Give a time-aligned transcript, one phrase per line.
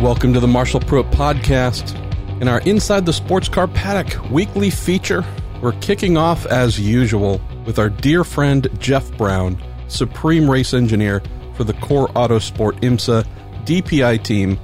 [0.00, 1.92] Welcome to the Marshall Pruett Podcast.
[2.40, 5.24] In our Inside the Sports Car Paddock weekly feature,
[5.60, 11.20] we're kicking off as usual with our dear friend Jeff Braun, Supreme Race Engineer
[11.56, 13.26] for the Core Autosport IMSA
[13.64, 14.56] DPI team.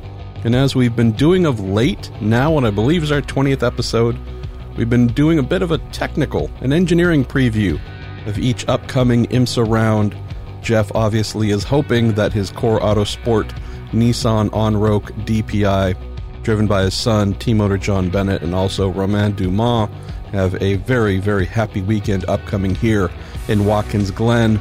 [0.44, 4.16] And as we've been doing of late, now what I believe is our 20th episode,
[4.76, 7.80] we've been doing a bit of a technical and engineering preview
[8.26, 10.16] of each upcoming IMSA round.
[10.62, 13.52] Jeff obviously is hoping that his Core Autosport
[13.94, 15.96] Nissan Onroak DPI,
[16.42, 19.88] driven by his son, Team Motor Jon Bennett, and also Romain Dumas,
[20.32, 23.10] have a very, very happy weekend upcoming here
[23.48, 24.60] in Watkins Glen.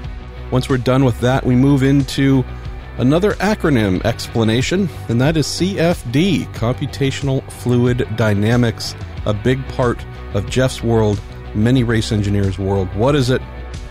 [0.51, 2.45] Once we're done with that, we move into
[2.97, 10.05] another acronym explanation, and that is CFD, Computational Fluid Dynamics, a big part
[10.35, 11.19] of Jeff's world,
[11.55, 12.93] many race engineers' world.
[12.95, 13.41] What is it?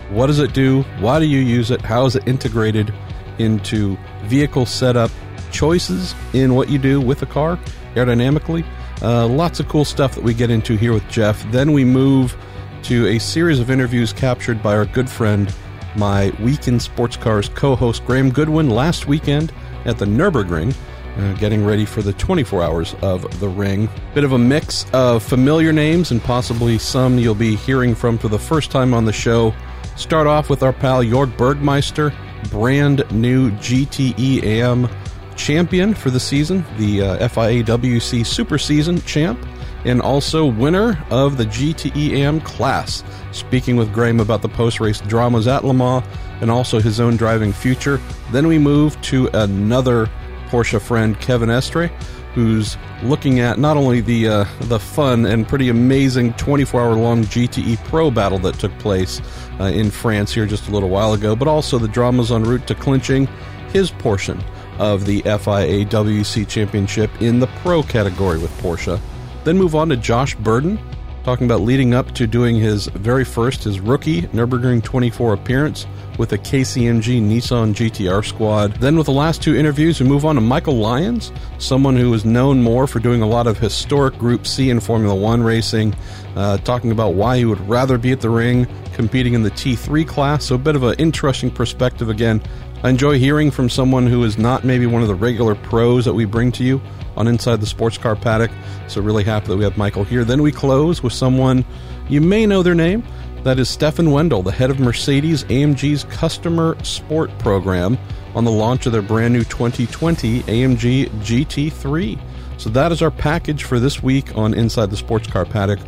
[0.09, 0.83] What does it do?
[0.99, 1.81] Why do you use it?
[1.81, 2.93] How is it integrated
[3.39, 5.11] into vehicle setup
[5.53, 7.57] choices in what you do with a car
[7.95, 8.65] aerodynamically?
[9.01, 11.49] Uh, lots of cool stuff that we get into here with Jeff.
[11.51, 12.35] Then we move
[12.83, 15.53] to a series of interviews captured by our good friend,
[15.95, 19.53] my Weekend Sports Cars co host Graham Goodwin last weekend
[19.85, 20.75] at the Nürburgring.
[21.15, 23.87] Uh, getting ready for the 24 hours of the ring.
[24.15, 28.29] Bit of a mix of familiar names and possibly some you'll be hearing from for
[28.29, 29.53] the first time on the show.
[29.95, 32.11] Start off with our pal Jörg Bergmeister,
[32.49, 34.89] brand new GTE AM
[35.35, 39.39] champion for the season, the uh, FIA WEC Super Season champ,
[39.85, 43.03] and also winner of the GTEAM class.
[43.31, 46.03] Speaking with Graham about the post race dramas at Le Mans
[46.41, 47.99] and also his own driving future.
[48.31, 50.09] Then we move to another
[50.49, 51.89] Porsche friend, Kevin Estre,
[52.33, 57.23] who's looking at not only the uh, the fun and pretty amazing 24 hour long
[57.23, 59.21] GTE Pro battle that took place
[59.59, 62.65] uh, in France here just a little while ago, but also the dramas en route
[62.67, 63.27] to clinching
[63.71, 64.43] his portion
[64.79, 68.99] of the FIA WEC Championship in the Pro category with Porsche.
[69.43, 70.79] Then move on to Josh Burdon,
[71.23, 76.29] talking about leading up to doing his very first, his rookie Nürburgring 24 appearance with
[76.29, 78.75] the KCMG Nissan GTR squad.
[78.75, 82.23] Then, with the last two interviews, we move on to Michael Lyons, someone who is
[82.25, 85.95] known more for doing a lot of historic Group C in Formula One racing,
[86.35, 90.07] uh, talking about why he would rather be at the ring competing in the T3
[90.07, 90.45] class.
[90.45, 92.41] So, a bit of an interesting perspective again
[92.83, 96.13] I enjoy hearing from someone who is not maybe one of the regular pros that
[96.13, 96.81] we bring to you
[97.15, 98.51] on Inside the Sports Car Paddock.
[98.89, 100.25] So, really happy that we have Michael here.
[100.25, 101.63] Then we close with someone
[102.09, 103.01] you may know their name.
[103.43, 107.97] That is Stefan Wendl, the head of Mercedes AMG's Customer Sport Program,
[108.35, 112.19] on the launch of their brand new 2020 AMG GT3.
[112.57, 115.79] So, that is our package for this week on Inside the Sports Car Paddock.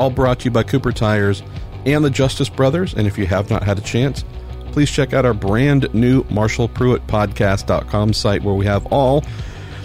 [0.00, 1.44] All brought to you by Cooper Tires
[1.86, 2.94] and the Justice Brothers.
[2.94, 4.24] And if you have not had a chance,
[4.70, 9.24] please check out our brand new Marshall Pruett podcast.com site where we have all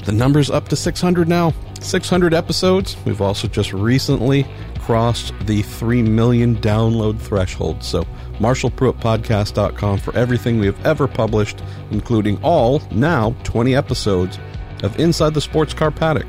[0.05, 1.53] the numbers up to 600 now.
[1.81, 2.95] 600 episodes.
[3.05, 4.45] We've also just recently
[4.79, 7.83] crossed the 3 million download threshold.
[7.83, 8.05] So,
[8.39, 14.39] MarshallPruettPodcast.com for everything we have ever published, including all now 20 episodes
[14.83, 16.27] of Inside the Sports Car Paddock.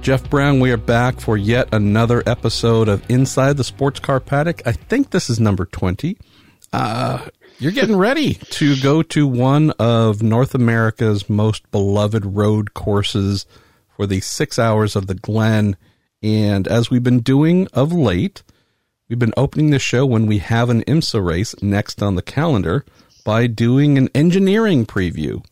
[0.00, 4.62] Jeff Braun, we are back for yet another episode of Inside the Sports Car Paddock.
[4.66, 6.16] I think this is number 20.
[6.72, 7.26] Uh,
[7.58, 13.44] you're getting ready to go to one of North America's most beloved road courses
[13.96, 15.76] for the six hours of the Glen.
[16.22, 18.42] And as we've been doing of late,
[19.08, 22.84] we've been opening the show when we have an IMSA race next on the calendar
[23.24, 25.44] by doing an engineering preview.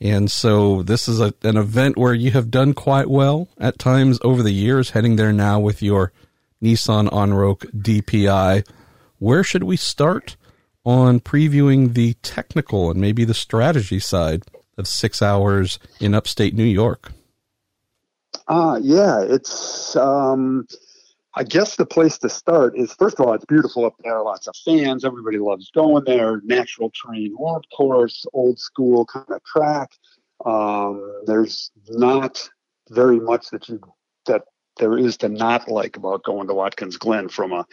[0.00, 4.18] And so this is a, an event where you have done quite well at times
[4.22, 6.12] over the years, heading there now with your
[6.62, 8.66] Nissan Onroak DPI.
[9.18, 10.36] Where should we start?
[10.90, 14.42] On previewing the technical and maybe the strategy side
[14.76, 17.12] of six hours in upstate New York.
[18.48, 20.66] Uh, yeah, it's, um,
[21.34, 24.48] I guess the place to start is first of all, it's beautiful up there, lots
[24.48, 29.90] of fans, everybody loves going there, natural terrain road course, old school kind of track.
[30.44, 32.48] Um, there's not
[32.88, 33.80] very much that you
[34.26, 34.42] that
[34.78, 37.64] there is to not like about going to Watkins Glen from a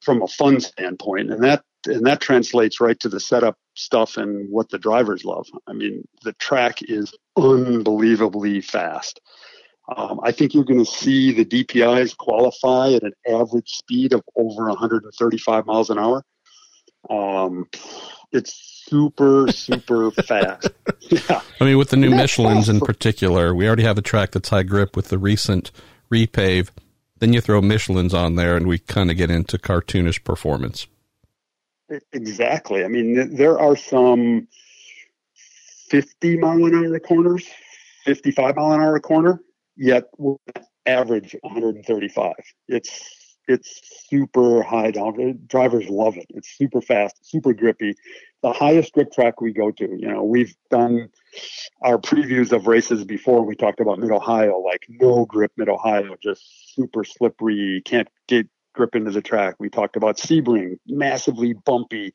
[0.00, 4.50] from a fun standpoint, and that and that translates right to the setup stuff and
[4.50, 5.46] what the drivers love.
[5.66, 9.20] I mean, the track is unbelievably fast.
[9.94, 14.22] Um, I think you're going to see the DPIs qualify at an average speed of
[14.36, 16.24] over 135 miles an hour.
[17.10, 17.68] Um,
[18.32, 20.68] it's super, super fast.
[21.00, 21.42] Yeah.
[21.60, 24.62] I mean, with the new Michelin's in particular, we already have a track that's high
[24.62, 25.70] grip with the recent
[26.10, 26.70] repave.
[27.18, 30.86] Then you throw Michelin's on there, and we kind of get into cartoonish performance.
[32.12, 32.84] Exactly.
[32.84, 34.48] I mean, there are some
[35.88, 37.46] 50 mile an hour corners,
[38.04, 39.40] 55 mile an hour corner,
[39.76, 40.04] yet
[40.86, 42.34] average 135.
[42.68, 45.38] It's it's super high down.
[45.46, 46.24] Drivers love it.
[46.30, 47.94] It's super fast, super grippy.
[48.42, 49.84] The highest grip track we go to.
[49.84, 51.10] You know, we've done
[51.82, 53.44] our previews of races before.
[53.44, 57.82] We talked about Mid Ohio, like no grip Mid Ohio, just super slippery.
[57.84, 59.56] Can't get grip into the track.
[59.58, 62.12] We talked about Sebring, massively bumpy.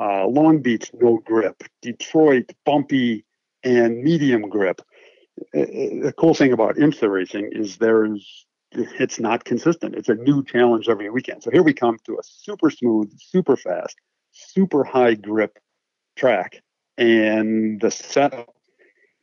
[0.00, 1.62] Uh, Long Beach, no grip.
[1.82, 3.24] Detroit, bumpy
[3.64, 4.80] and medium grip.
[5.52, 9.94] The cool thing about IMSA racing is there's it's not consistent.
[9.94, 11.42] It's a new challenge every weekend.
[11.42, 13.96] So here we come to a super smooth, super fast,
[14.32, 15.58] super high grip
[16.16, 16.60] track,
[16.96, 18.54] and the setup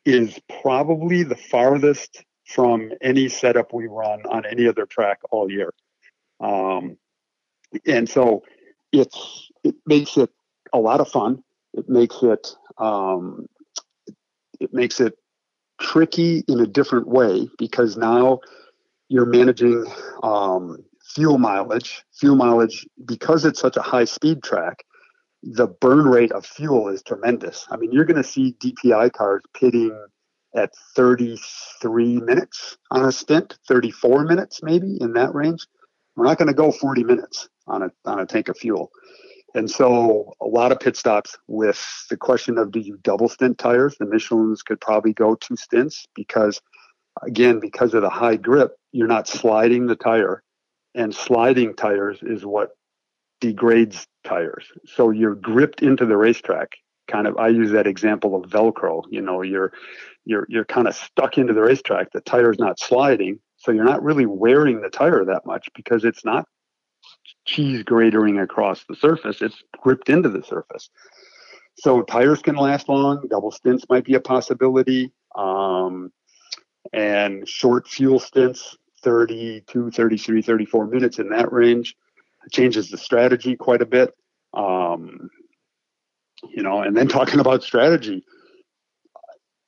[0.03, 5.73] is probably the farthest from any setup we run on any other track all year.
[6.39, 6.97] Um,
[7.85, 8.43] and so
[8.91, 10.29] it's it makes it
[10.73, 11.43] a lot of fun.
[11.73, 12.47] It makes it
[12.77, 13.47] um,
[14.59, 15.17] it makes it
[15.79, 18.39] tricky in a different way because now
[19.09, 19.85] you're managing
[20.23, 22.03] um, fuel mileage.
[22.19, 24.83] Fuel mileage, because it's such a high speed track,
[25.43, 27.67] the burn rate of fuel is tremendous.
[27.69, 29.95] I mean, you're going to see DPI cars pitting
[30.55, 35.67] at 33 minutes on a stint, 34 minutes maybe in that range.
[36.15, 38.91] We're not going to go 40 minutes on a on a tank of fuel.
[39.53, 43.57] And so a lot of pit stops with the question of do you double stint
[43.57, 43.95] tires?
[43.97, 46.61] The Michelin's could probably go two stints because
[47.23, 50.43] again, because of the high grip, you're not sliding the tire,
[50.93, 52.71] and sliding tires is what
[53.41, 54.65] degrades tires.
[54.85, 56.71] So you're gripped into the racetrack.
[57.07, 59.03] Kind of, I use that example of Velcro.
[59.09, 59.71] You know, you're
[60.25, 62.11] you're you're kind of stuck into the racetrack.
[62.11, 66.23] The tire's not sliding, so you're not really wearing the tire that much because it's
[66.23, 66.47] not
[67.45, 69.41] cheese gratering across the surface.
[69.41, 70.89] It's gripped into the surface.
[71.77, 73.27] So tires can last long.
[73.27, 75.11] Double stints might be a possibility.
[75.35, 76.11] Um,
[76.93, 81.95] and short fuel stints 32 33 34 minutes in that range
[82.45, 84.11] it changes the strategy quite a bit
[84.53, 85.29] um,
[86.49, 88.23] you know and then talking about strategy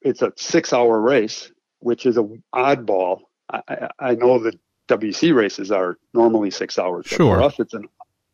[0.01, 3.21] it's a six hour race which is a oddball
[3.51, 7.35] I, I know that WEC races are normally six hours sure.
[7.35, 7.87] for us it's an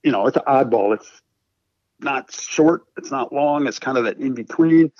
[0.03, 1.21] you know it's an oddball it's
[1.99, 4.91] not short it's not long it's kind of that in between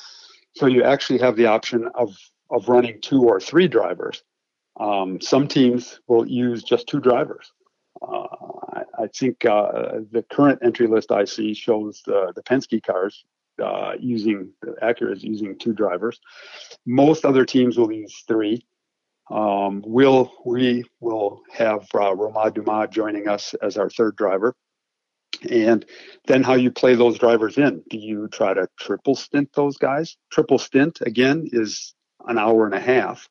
[0.56, 2.16] so you actually have the option of
[2.54, 4.24] of running two or three drivers.
[4.80, 7.52] Um, some teams will use just two drivers.
[8.02, 8.28] Uh,
[8.74, 13.24] I, I, think uh, the current entry list I see shows the, the Penske cars
[13.64, 16.20] uh, using the Acura is using two drivers.
[16.86, 18.66] Most other teams will use three.
[19.30, 24.56] Um, we'll we will have uh, Romain Dumas joining us as our third driver.
[25.50, 25.86] And
[26.28, 27.84] then how you play those drivers in.
[27.90, 30.16] Do you try to triple stint those guys?
[30.32, 31.96] Triple stint, again, is
[32.28, 33.28] an hour and a half.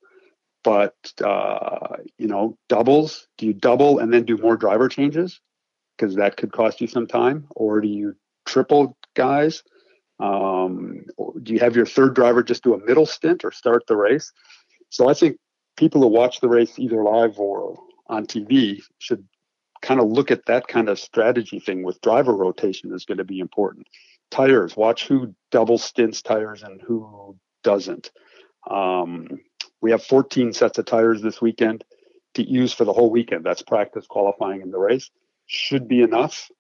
[0.65, 0.95] But
[1.25, 3.29] uh, you know, doubles.
[3.39, 5.41] Do you double and then do more driver changes
[5.97, 8.15] because that could cost you some time, or do you
[8.47, 9.63] triple guys?
[10.21, 11.05] Um,
[11.43, 14.33] do you have your third driver just do a middle stint or start the race?
[14.91, 15.39] So I think
[15.77, 19.27] people who watch the race either live or on TV should
[19.81, 23.25] kind of look at that kind of strategy thing with driver rotation is going to
[23.25, 23.87] be important.
[24.31, 28.11] Tires, watch who double stints tires and who doesn't.
[28.71, 29.41] Um,
[29.81, 31.85] we have 14 sets of tires this weekend
[32.35, 33.45] to use for the whole weekend.
[33.45, 35.11] That's practice, qualifying, and the race.
[35.47, 36.51] Should be enough,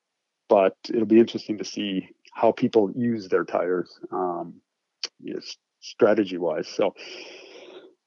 [0.49, 4.55] but it'll be interesting to see how people use their tires um,
[5.81, 6.69] strategy wise.
[6.69, 6.95] So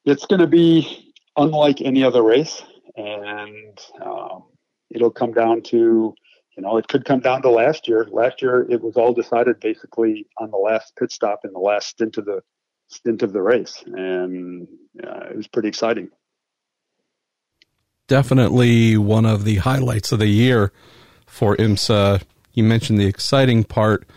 [0.03, 1.04] it's going to be
[1.37, 2.61] unlike any other race,
[2.95, 4.43] and um,
[4.89, 6.15] it'll come down to
[6.55, 8.07] you know, it could come down to last year.
[8.09, 11.87] Last year, it was all decided basically on the last pit stop in the last
[11.87, 12.41] stint of the
[12.87, 14.67] stint of the race, and
[15.03, 16.09] uh, it was pretty exciting.
[18.07, 20.71] Definitely one of the highlights of the year
[21.25, 22.21] for IMSA.
[22.53, 24.07] You mentioned the exciting part.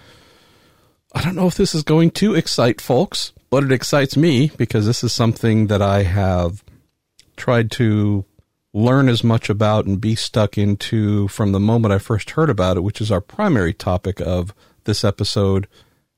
[1.14, 4.86] I don't know if this is going to excite folks, but it excites me because
[4.86, 6.62] this is something that I have
[7.38, 8.24] tried to
[8.74, 12.76] learn as much about and be stuck into from the moment I first heard about
[12.76, 14.54] it, which is our primary topic of
[14.84, 15.66] this episode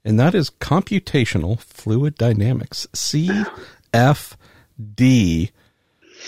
[0.04, 3.50] and that is computational fluid dynamics, CFD.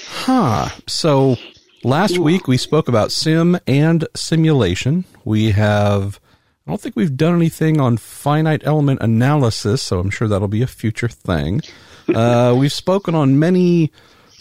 [0.09, 0.69] Huh.
[0.87, 1.37] So
[1.83, 5.05] last week we spoke about sim and simulation.
[5.25, 6.21] We have,
[6.67, 10.63] I don't think we've done anything on finite element analysis, so I'm sure that'll be
[10.63, 11.63] a future thing.
[12.13, 13.93] Uh, we've spoken on many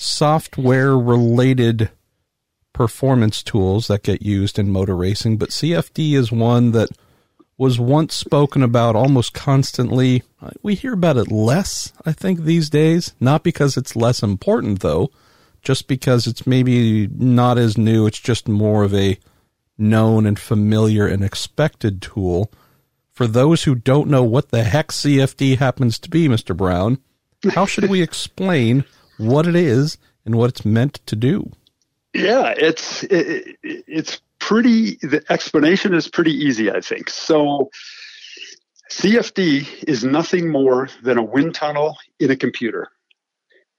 [0.01, 1.89] software related
[2.73, 6.89] performance tools that get used in motor racing, but CFD is one that
[7.57, 10.23] was once spoken about almost constantly.
[10.41, 13.13] Uh, we hear about it less, I think, these days.
[13.19, 15.11] Not because it's less important, though,
[15.61, 18.07] just because it's maybe not as new.
[18.07, 19.19] It's just more of a
[19.77, 22.51] known and familiar and expected tool.
[23.11, 26.57] For those who don't know what the heck CFD happens to be, Mr.
[26.57, 26.97] Braun,
[27.51, 28.85] how should we explain
[29.21, 31.51] what it is and what it's meant to do?
[32.13, 34.95] Yeah, it's it, it's pretty.
[34.95, 37.09] The explanation is pretty easy, I think.
[37.09, 37.69] So,
[38.89, 42.89] CFD is nothing more than a wind tunnel in a computer,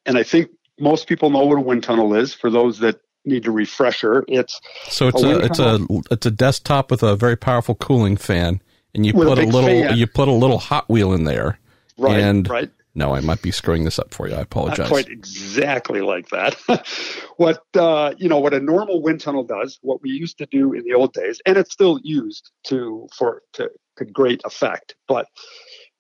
[0.06, 2.32] and I think most people know what a wind tunnel is.
[2.32, 6.30] For those that need a refresher, it's so it's a, a it's a it's a
[6.30, 8.62] desktop with a very powerful cooling fan,
[8.94, 9.98] and you put a, a little fan.
[9.98, 11.58] you put a little Hot Wheel in there,
[11.98, 12.18] right?
[12.18, 14.34] And right no, I might be screwing this up for you.
[14.34, 14.78] I apologize.
[14.78, 16.54] Not quite exactly like that.
[17.36, 20.74] what uh, you know, what a normal wind tunnel does, what we used to do
[20.74, 25.26] in the old days, and it's still used to for to, to great effect, but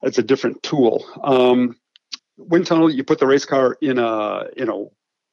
[0.02, 1.04] it's a different tool.
[1.24, 1.76] Um,
[2.36, 4.84] wind tunnel, you put the race car in a in a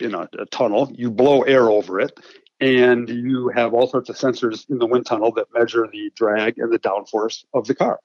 [0.03, 2.17] in a, a tunnel, you blow air over it,
[2.61, 6.57] and you have all sorts of sensors in the wind tunnel that measure the drag
[6.57, 7.99] and the downforce of the car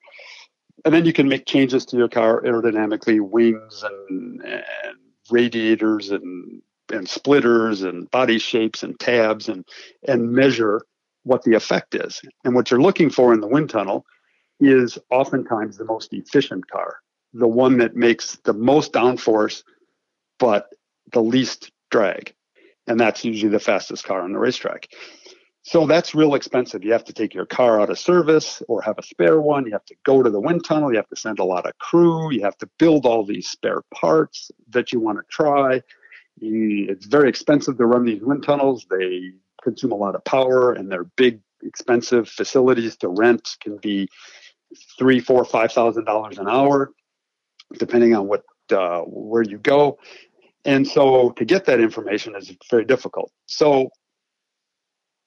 [0.84, 4.96] and then you can make changes to your car aerodynamically, wings and, and
[5.30, 6.62] radiators and
[6.92, 9.64] and splitters and body shapes and tabs and
[10.06, 10.82] and measure
[11.22, 12.20] what the effect is.
[12.44, 14.04] And what you're looking for in the wind tunnel
[14.60, 16.98] is oftentimes the most efficient car,
[17.32, 19.62] the one that makes the most downforce
[20.38, 20.68] but
[21.12, 22.34] the least drag.
[22.86, 24.88] And that's usually the fastest car on the racetrack.
[25.66, 26.84] So that's real expensive.
[26.84, 29.64] You have to take your car out of service or have a spare one.
[29.64, 30.90] You have to go to the wind tunnel.
[30.90, 32.30] You have to send a lot of crew.
[32.30, 35.80] You have to build all these spare parts that you want to try.
[36.38, 38.86] It's very expensive to run these wind tunnels.
[38.90, 44.06] They consume a lot of power and they're big, expensive facilities to rent can be
[44.98, 46.92] three, four, five thousand dollars an hour,
[47.78, 49.98] depending on what uh, where you go.
[50.66, 53.30] And so to get that information is very difficult.
[53.46, 53.88] So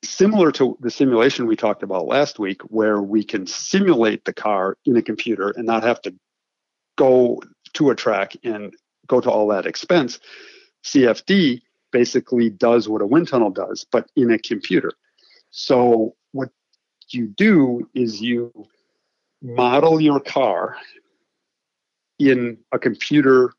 [0.03, 4.77] similar to the simulation we talked about last week, where we can simulate the car
[4.85, 6.13] in a computer and not have to
[6.97, 7.41] go
[7.73, 8.73] to a track and
[9.07, 10.19] go to all that expense.
[10.83, 11.61] CFD
[11.91, 14.91] basically does what a wind tunnel does, but in a computer.
[15.51, 16.49] So what
[17.09, 18.51] you do is you
[19.41, 20.77] model your car
[22.19, 23.53] in a computer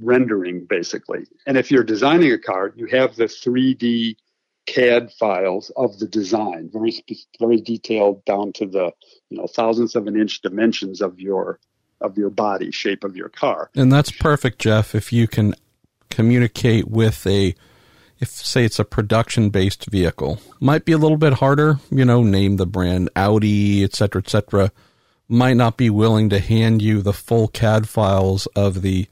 [0.00, 1.26] rendering basically.
[1.46, 4.16] And if you're designing a car, you have the 3D
[4.66, 7.04] CAD files of the design, very
[7.38, 8.92] very detailed down to the
[9.30, 11.58] you know thousandths of an inch dimensions of your
[12.00, 13.70] of your body shape of your car.
[13.74, 14.94] And that's perfect, Jeff.
[14.94, 15.54] If you can
[16.10, 17.54] communicate with a
[18.20, 21.78] if say it's a production based vehicle, might be a little bit harder.
[21.90, 24.70] You know, name the brand Audi, etc., etc.
[25.28, 29.08] Might not be willing to hand you the full CAD files of the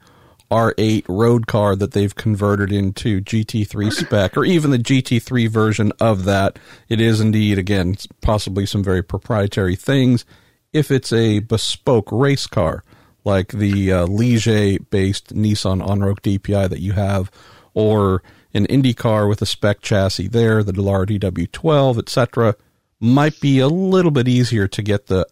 [0.53, 6.25] R8 road car that they've converted into GT3 spec, or even the GT3 version of
[6.25, 6.59] that.
[6.89, 10.25] It is indeed, again, possibly some very proprietary things.
[10.71, 12.83] If it's a bespoke race car,
[13.25, 17.31] like the uh, Ligier based Nissan Onroak DPI that you have,
[17.73, 18.21] or
[18.53, 22.55] an Indy car with a spec chassis there, the Dallara DW12, etc.,
[22.99, 25.25] might be a little bit easier to get the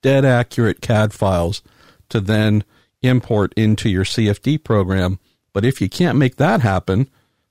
[0.00, 1.62] dead accurate CAD files
[2.08, 2.64] to then
[3.02, 5.18] import into your CFD program.
[5.52, 7.08] But if you can't make that happen,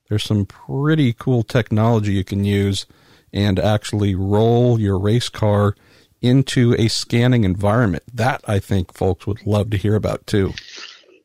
[0.08, 2.86] there's some pretty cool technology you can use
[3.32, 5.74] and actually roll your race car
[6.20, 8.04] into a scanning environment.
[8.12, 10.52] That I think folks would love to hear about too.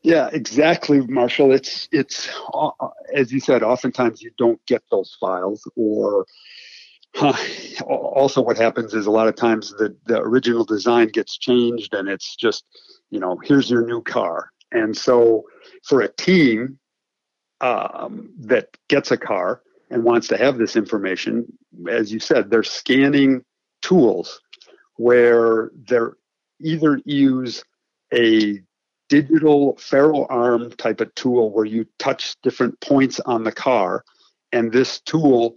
[0.02, 1.52] Yeah, exactly, Marshall.
[1.52, 2.70] It's it's uh,
[3.14, 3.62] as you said.
[3.62, 6.26] Oftentimes you don't get those files, or
[7.20, 7.36] uh,
[7.86, 12.08] also what happens is a lot of times the the original design gets changed, and
[12.08, 12.64] it's just
[13.10, 14.50] you know, here's your new car.
[14.72, 15.44] And so
[15.84, 16.78] for a team
[17.60, 21.46] um, that gets a car and wants to have this information,
[21.88, 23.42] as you said, they're scanning
[23.80, 24.40] tools
[24.96, 26.14] where they're
[26.60, 27.62] either use
[28.12, 28.60] a
[29.08, 34.04] digital FARO arm type of tool where you touch different points on the car
[34.52, 35.56] and this tool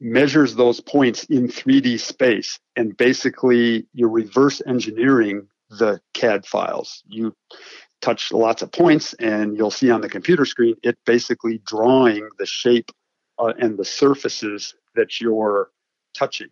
[0.00, 5.46] measures those points in 3D space and basically you're reverse engineering
[5.78, 7.02] the CAD files.
[7.06, 7.34] You
[8.00, 12.46] touch lots of points, and you'll see on the computer screen it basically drawing the
[12.46, 12.90] shape
[13.38, 15.70] uh, and the surfaces that you're
[16.16, 16.48] touching.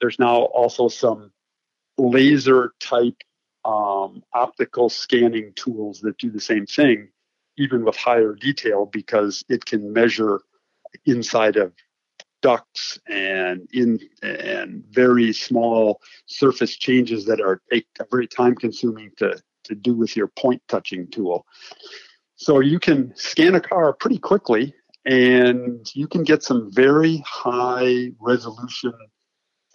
[0.00, 1.32] There's now also some
[1.98, 3.16] laser type
[3.64, 7.08] um, optical scanning tools that do the same thing,
[7.58, 10.40] even with higher detail, because it can measure
[11.04, 11.72] inside of
[12.40, 17.60] ducts and in and very small surface changes that are
[18.10, 21.46] very time consuming to to do with your point touching tool.
[22.36, 28.10] So you can scan a car pretty quickly and you can get some very high
[28.20, 28.92] resolution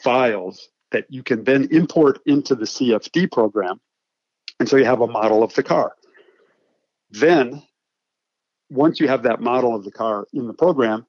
[0.01, 3.82] files that you can then import into the CFD program.
[4.60, 5.93] And so you have a model of the car.
[7.10, 7.63] Then,
[8.70, 11.05] once you have that model of the car in the program,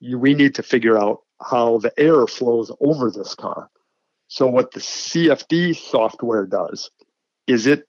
[0.00, 3.70] you, we need to figure out how the air flows over this car.
[4.28, 6.90] So, what the CFD software does
[7.46, 7.86] is it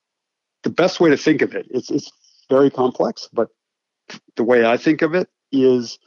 [0.64, 1.68] the best way to think of it.
[1.70, 2.12] It's, it's
[2.50, 3.50] very complex, but
[4.36, 5.98] the way I think of it is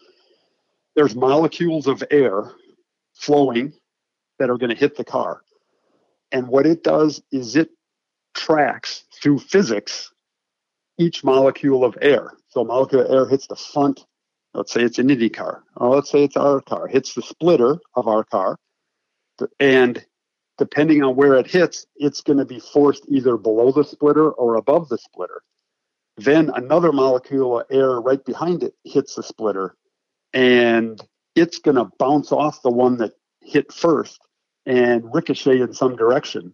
[0.95, 2.53] there's molecules of air
[3.15, 3.73] flowing
[4.39, 5.43] that are going to hit the car.
[6.33, 7.71] And what it does is it
[8.35, 10.13] tracks through physics
[10.99, 12.33] each molecule of air.
[12.49, 14.05] So a molecule of air hits the front,
[14.55, 17.79] let's say it's an Indy car, or let's say it's our car, hits the splitter
[17.95, 18.59] of our car,
[19.59, 20.05] and
[20.59, 24.57] depending on where it hits, it's going to be forced either below the splitter or
[24.57, 25.43] above the splitter.
[26.17, 29.75] Then another molecule of air right behind it hits the splitter,
[30.35, 31.01] and
[31.35, 34.21] it's going to bounce off the one that hit first
[34.67, 36.53] and ricochet in some direction.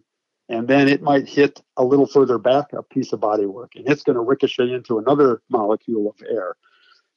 [0.49, 4.03] And then it might hit a little further back a piece of bodywork, and it's
[4.03, 6.55] going to ricochet into another molecule of air.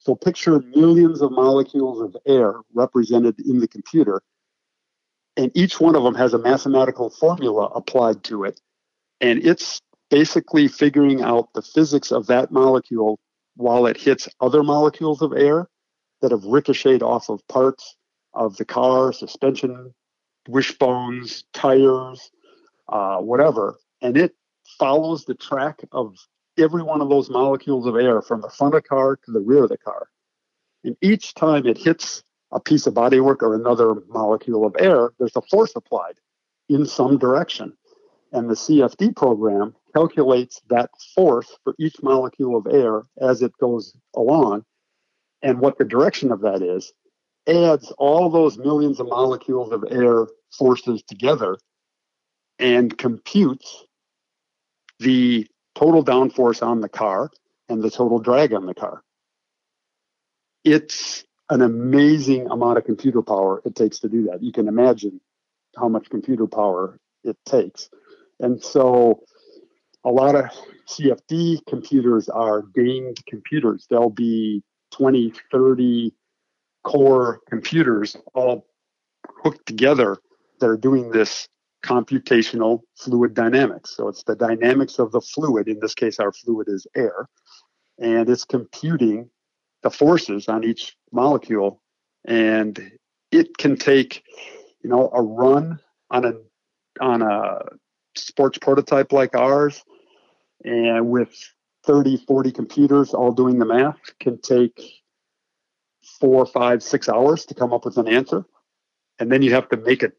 [0.01, 4.23] So picture millions of molecules of air represented in the computer,
[5.37, 8.59] and each one of them has a mathematical formula applied to it.
[9.19, 9.79] And it's
[10.09, 13.19] basically figuring out the physics of that molecule
[13.55, 15.69] while it hits other molecules of air
[16.21, 17.95] that have ricocheted off of parts
[18.33, 19.93] of the car, suspension
[20.47, 22.31] wishbones, tires,
[22.89, 24.35] uh, whatever, and it
[24.79, 26.15] follows the track of
[26.57, 29.39] every one of those molecules of air from the front of the car to the
[29.39, 30.07] rear of the car.
[30.83, 35.35] And each time it hits a piece of bodywork or another molecule of air, there's
[35.35, 36.15] a force applied
[36.69, 37.73] in some direction.
[38.33, 43.95] And the CFD program calculates that force for each molecule of air as it goes
[44.15, 44.65] along
[45.41, 46.93] and what the direction of that is
[47.47, 51.57] adds all those millions of molecules of air forces together
[52.59, 53.85] and computes
[54.99, 57.31] the total downforce on the car
[57.69, 59.03] and the total drag on the car.
[60.63, 64.41] It's an amazing amount of computer power it takes to do that.
[64.43, 65.19] You can imagine
[65.77, 67.89] how much computer power it takes.
[68.39, 69.23] And so
[70.03, 70.45] a lot of
[70.87, 73.85] CFD computers are gamed computers.
[73.89, 76.13] They'll be 20, 30
[76.83, 78.65] core computers all
[79.43, 80.17] hooked together
[80.59, 81.47] that are doing this
[81.83, 83.95] computational fluid dynamics.
[83.95, 85.67] So it's the dynamics of the fluid.
[85.67, 87.27] In this case, our fluid is air,
[87.99, 89.29] and it's computing
[89.83, 91.81] the forces on each molecule.
[92.25, 92.91] And
[93.31, 94.23] it can take,
[94.83, 95.79] you know, a run
[96.11, 96.33] on a
[96.99, 97.59] on a
[98.15, 99.83] sports prototype like ours,
[100.63, 101.33] and with
[101.85, 104.79] 30, 40 computers all doing the math can take
[106.19, 108.45] four, five, six hours to come up with an answer.
[109.19, 110.11] And then you have to make a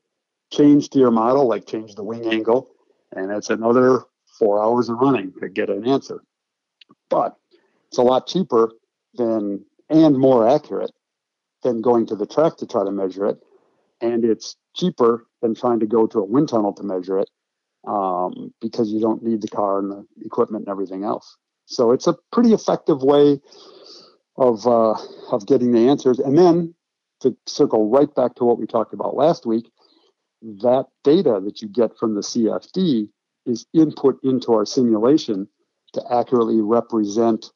[0.52, 2.68] change to your model, like change the wing angle,
[3.16, 4.04] and it's another
[4.38, 6.22] four hours of running to get an answer.
[7.10, 7.36] But
[7.88, 8.70] it's a lot cheaper
[9.14, 10.92] than and more accurate
[11.62, 13.38] than going to the track to try to measure it.
[14.00, 17.30] And it's cheaper than trying to go to a wind tunnel to measure it
[17.86, 21.36] um, because you don't need the car and the equipment and everything else.
[21.66, 23.40] So it's a pretty effective way
[24.36, 24.94] of uh,
[25.30, 26.18] of getting the answers.
[26.18, 26.74] And then
[27.20, 29.70] to circle right back to what we talked about last week,
[30.42, 33.08] that data that you get from the CFD
[33.46, 35.48] is input into our simulation
[35.92, 37.50] to accurately represent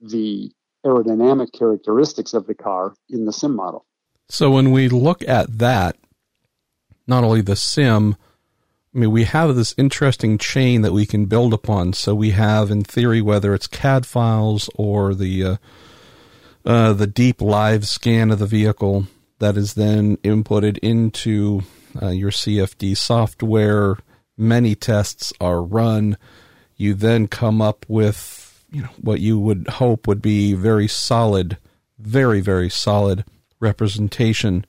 [0.00, 0.50] the
[0.84, 3.84] aerodynamic characteristics of the car in the sim model.
[4.28, 5.96] So when we look at that,
[7.06, 8.16] not only the sim,
[8.94, 11.92] I mean, we have this interesting chain that we can build upon.
[11.92, 15.56] So we have, in theory, whether it's CAD files or the uh,
[16.64, 19.06] uh, the deep live scan of the vehicle
[19.38, 21.62] that is then inputted into
[22.00, 23.96] uh, your CFD software.
[24.36, 26.16] Many tests are run.
[26.76, 31.58] You then come up with you know what you would hope would be very solid,
[31.98, 33.24] very very solid
[33.60, 34.64] representation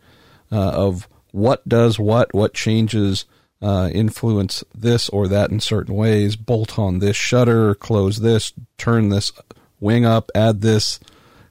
[0.51, 3.25] uh, of what does what, what changes
[3.61, 6.35] uh, influence this or that in certain ways.
[6.35, 9.31] Bolt on this shutter, close this, turn this
[9.79, 10.99] wing up, add this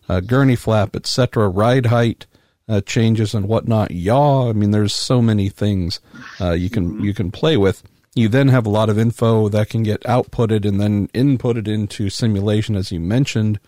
[0.09, 2.27] uh, gurney flap, etc., ride height
[2.71, 4.49] uh, changes and whatnot, yaw.
[4.49, 6.01] I mean, there's so many things
[6.41, 7.05] uh, you can mm-hmm.
[7.05, 7.83] you can play with.
[8.15, 12.09] You then have a lot of info that can get outputted and then inputted into
[12.11, 13.59] simulation, as you mentioned.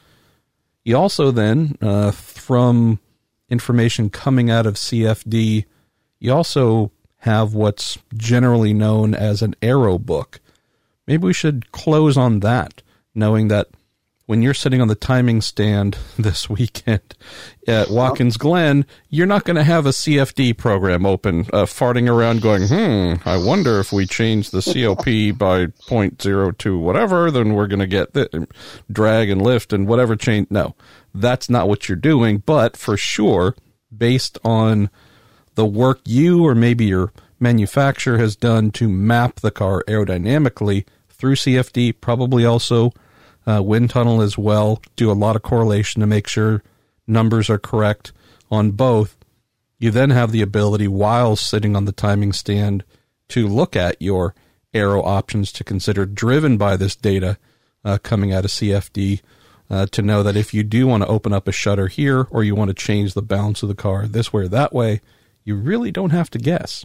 [0.84, 3.00] You also then, uh, from
[3.48, 5.64] information coming out of CFD,
[6.18, 10.40] you also have what's generally known as an aero book.
[11.06, 12.82] Maybe we should close on that,
[13.14, 13.68] knowing that
[14.26, 17.14] when you're sitting on the timing stand this weekend
[17.66, 22.42] at Watkins Glen, you're not going to have a CFD program open, uh, farting around
[22.42, 27.80] going, hmm, I wonder if we change the COP by 0.02 whatever, then we're going
[27.80, 28.46] to get the
[28.90, 30.48] drag and lift and whatever change.
[30.50, 30.74] No,
[31.14, 32.38] that's not what you're doing.
[32.38, 33.54] But for sure,
[33.96, 34.90] based on
[35.54, 41.34] the work you or maybe your manufacturer has done to map the car aerodynamically through
[41.34, 42.92] CFD, probably also
[43.46, 44.80] uh, wind tunnel as well.
[44.96, 46.62] Do a lot of correlation to make sure
[47.06, 48.12] numbers are correct
[48.50, 49.16] on both.
[49.78, 52.84] You then have the ability, while sitting on the timing stand,
[53.28, 54.34] to look at your
[54.72, 57.38] aero options to consider, driven by this data
[57.84, 59.20] uh, coming out of CFD,
[59.68, 62.44] uh, to know that if you do want to open up a shutter here or
[62.44, 65.00] you want to change the balance of the car this way or that way,
[65.44, 66.84] you really don't have to guess.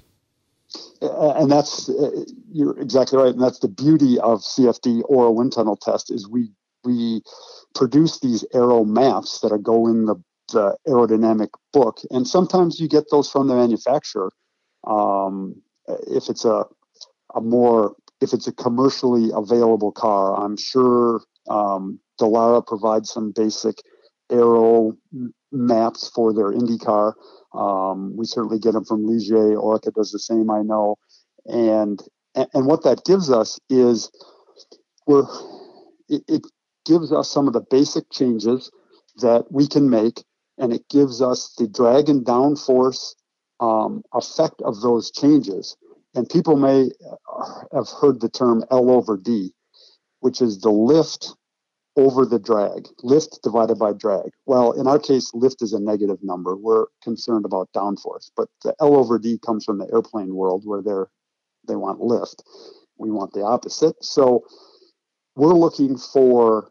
[1.02, 5.54] And that's uh, you're exactly right, and that's the beauty of CFD or a wind
[5.54, 6.52] tunnel test is we
[6.84, 7.22] we
[7.76, 10.16] produce these aero maps that go in the,
[10.54, 14.32] the aerodynamic book, and sometimes you get those from the manufacturer.
[14.86, 16.66] Um, if it's a
[17.36, 23.78] a more if it's a commercially available car, I'm sure um, Dallara provides some basic
[24.32, 24.94] aero
[25.52, 27.14] maps for their IndyCar.
[27.58, 29.58] Um, we certainly get them from Ligier.
[29.58, 30.98] Oreca does the same, I know.
[31.46, 32.02] And
[32.36, 34.12] and what that gives us is
[35.08, 35.26] we're
[36.08, 36.42] it, it
[36.86, 38.72] gives us some of the basic changes
[39.18, 40.24] that we can make,
[40.58, 43.16] and it gives us the drag and downforce
[43.60, 45.76] um, effect of those changes.
[46.16, 46.90] And people may
[47.74, 49.54] have heard the term L over D,
[50.20, 51.36] which is the lift
[51.98, 54.30] over the drag, lift divided by drag.
[54.46, 56.56] Well, in our case, lift is a negative number.
[56.56, 60.84] We're concerned about downforce, but the L over D comes from the airplane world where
[60.84, 61.10] they're
[61.68, 62.44] they want lift.
[62.98, 63.96] We want the opposite.
[64.02, 64.46] So
[65.36, 66.70] we're looking for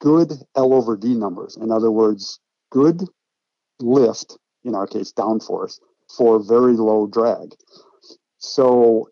[0.00, 1.56] good L over D numbers.
[1.56, 3.02] In other words, good
[3.80, 5.78] lift, in our case, downforce,
[6.14, 7.54] for very low drag.
[8.38, 9.10] So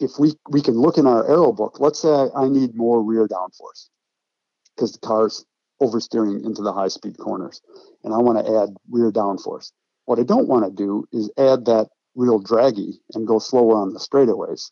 [0.00, 3.28] if we, we can look in our aero book, let's say I need more rear
[3.28, 3.88] downforce
[4.76, 5.44] because the car's
[5.82, 7.60] oversteering into the high speed corners
[8.04, 9.72] and I want to add rear downforce.
[10.04, 13.92] What I don't want to do is add that real draggy and go slower on
[13.92, 14.70] the straightaways.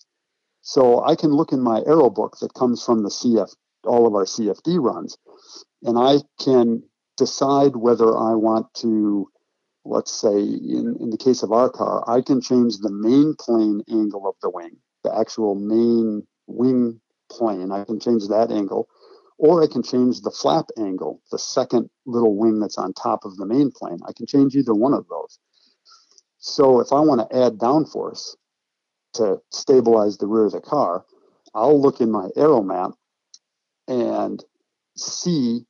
[0.62, 4.14] So I can look in my aero book that comes from the CF, all of
[4.14, 5.18] our CFD runs,
[5.82, 6.82] and I can
[7.18, 9.28] decide whether I want to,
[9.84, 13.82] let's say, in, in the case of our car, I can change the main plane
[13.90, 17.70] angle of the wing, the actual main wing plane.
[17.70, 18.88] I can change that angle,
[19.38, 23.36] or I can change the flap angle, the second little wing that's on top of
[23.36, 23.98] the main plane.
[24.06, 25.38] I can change either one of those.
[26.38, 28.36] So if I want to add downforce
[29.14, 31.04] to stabilize the rear of the car,
[31.54, 32.92] I'll look in my aero map
[33.88, 34.42] and
[34.96, 35.66] see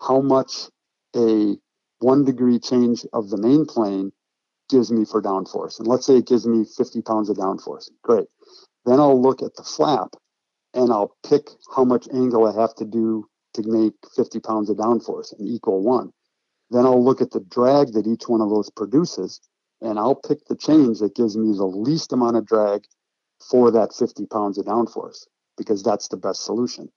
[0.00, 0.68] how much
[1.14, 1.56] a
[2.00, 4.12] one degree change of the main plane
[4.68, 5.78] gives me for downforce.
[5.78, 7.88] And let's say it gives me 50 pounds of downforce.
[8.02, 8.26] Great.
[8.84, 10.14] Then I'll look at the flap
[10.76, 14.76] and I'll pick how much angle I have to do to make 50 pounds of
[14.76, 16.12] downforce and equal one.
[16.70, 19.40] Then I'll look at the drag that each one of those produces
[19.80, 22.82] and I'll pick the change that gives me the least amount of drag
[23.50, 26.90] for that 50 pounds of downforce because that's the best solution.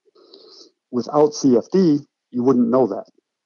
[0.91, 3.05] Without CFD, you wouldn't know that.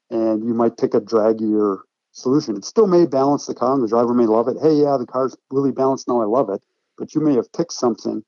[0.10, 1.80] And you might pick a draggier
[2.12, 2.58] solution.
[2.58, 4.58] It still may balance the car and the driver may love it.
[4.62, 6.22] Hey, yeah, the car's really balanced now.
[6.22, 6.62] I love it.
[6.98, 8.24] But you may have picked something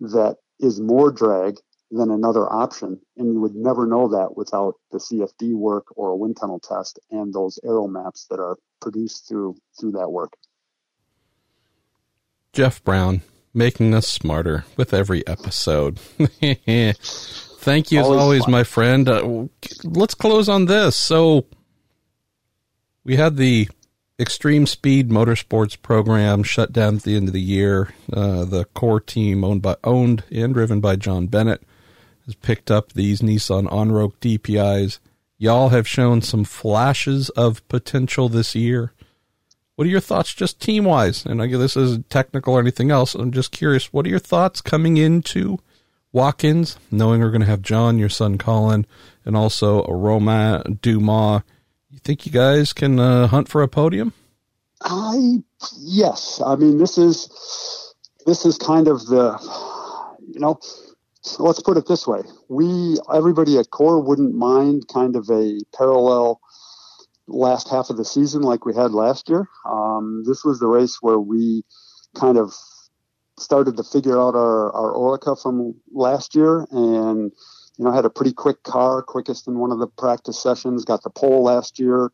[0.00, 1.58] that is more drag
[1.90, 2.98] than another option.
[3.16, 6.98] And you would never know that without the CFD work or a wind tunnel test
[7.10, 10.32] and those aero maps that are produced through through that work.
[12.52, 13.22] Jeff Braun
[13.54, 15.98] making us smarter with every episode.
[17.58, 19.08] Thank you as always, always my friend.
[19.08, 19.44] Uh,
[19.84, 20.96] let's close on this.
[20.96, 21.46] So
[23.04, 23.68] we had the
[24.22, 27.92] Extreme Speed Motorsports program shut down at the end of the year.
[28.12, 31.64] Uh, the core team owned by owned and driven by Jon Bennett
[32.26, 35.00] has picked up these Nissan Onroak DPIs.
[35.38, 38.92] Y'all have shown some flashes of potential this year.
[39.74, 41.26] What are your thoughts, just team wise?
[41.26, 43.16] And I guess this isn't technical or anything else.
[43.16, 43.92] I'm just curious.
[43.92, 45.58] What are your thoughts coming into
[46.12, 48.86] Watkins, knowing we're going to have John, your son Colin,
[49.24, 51.42] and also a Romain Dumas?
[51.92, 54.14] You think you guys can uh, hunt for a podium?
[54.80, 55.42] I
[55.78, 56.40] yes.
[56.42, 59.38] I mean, this is this is kind of the
[60.26, 60.58] you know
[61.38, 66.40] let's put it this way: we, everybody at Core, wouldn't mind kind of a parallel
[67.28, 69.46] last half of the season like we had last year.
[69.66, 71.62] Um, this was the race where we
[72.16, 72.54] kind of
[73.38, 77.32] started to figure out our, our Oreca from last year and,
[77.82, 81.02] you know, had a pretty quick car, quickest in one of the practice sessions, got
[81.02, 82.12] the pole last year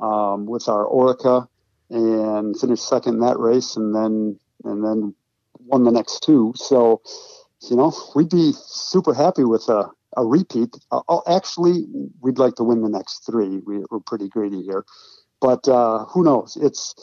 [0.00, 1.46] um, with our Oreca,
[1.90, 5.14] and finished second in that race and then, and then
[5.58, 6.54] won the next two.
[6.56, 7.02] So,
[7.68, 10.74] you know, we'd be super happy with a, a repeat.
[10.90, 11.84] Uh, oh, actually,
[12.22, 13.60] we'd like to win the next three.
[13.66, 14.86] We, are pretty greedy here,
[15.38, 16.56] but uh, who knows?
[16.58, 16.94] It's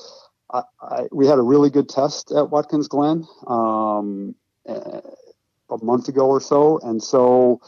[0.51, 4.33] I, I, we had a really good test at Watkins Glen um,
[4.65, 7.61] a month ago or so, and so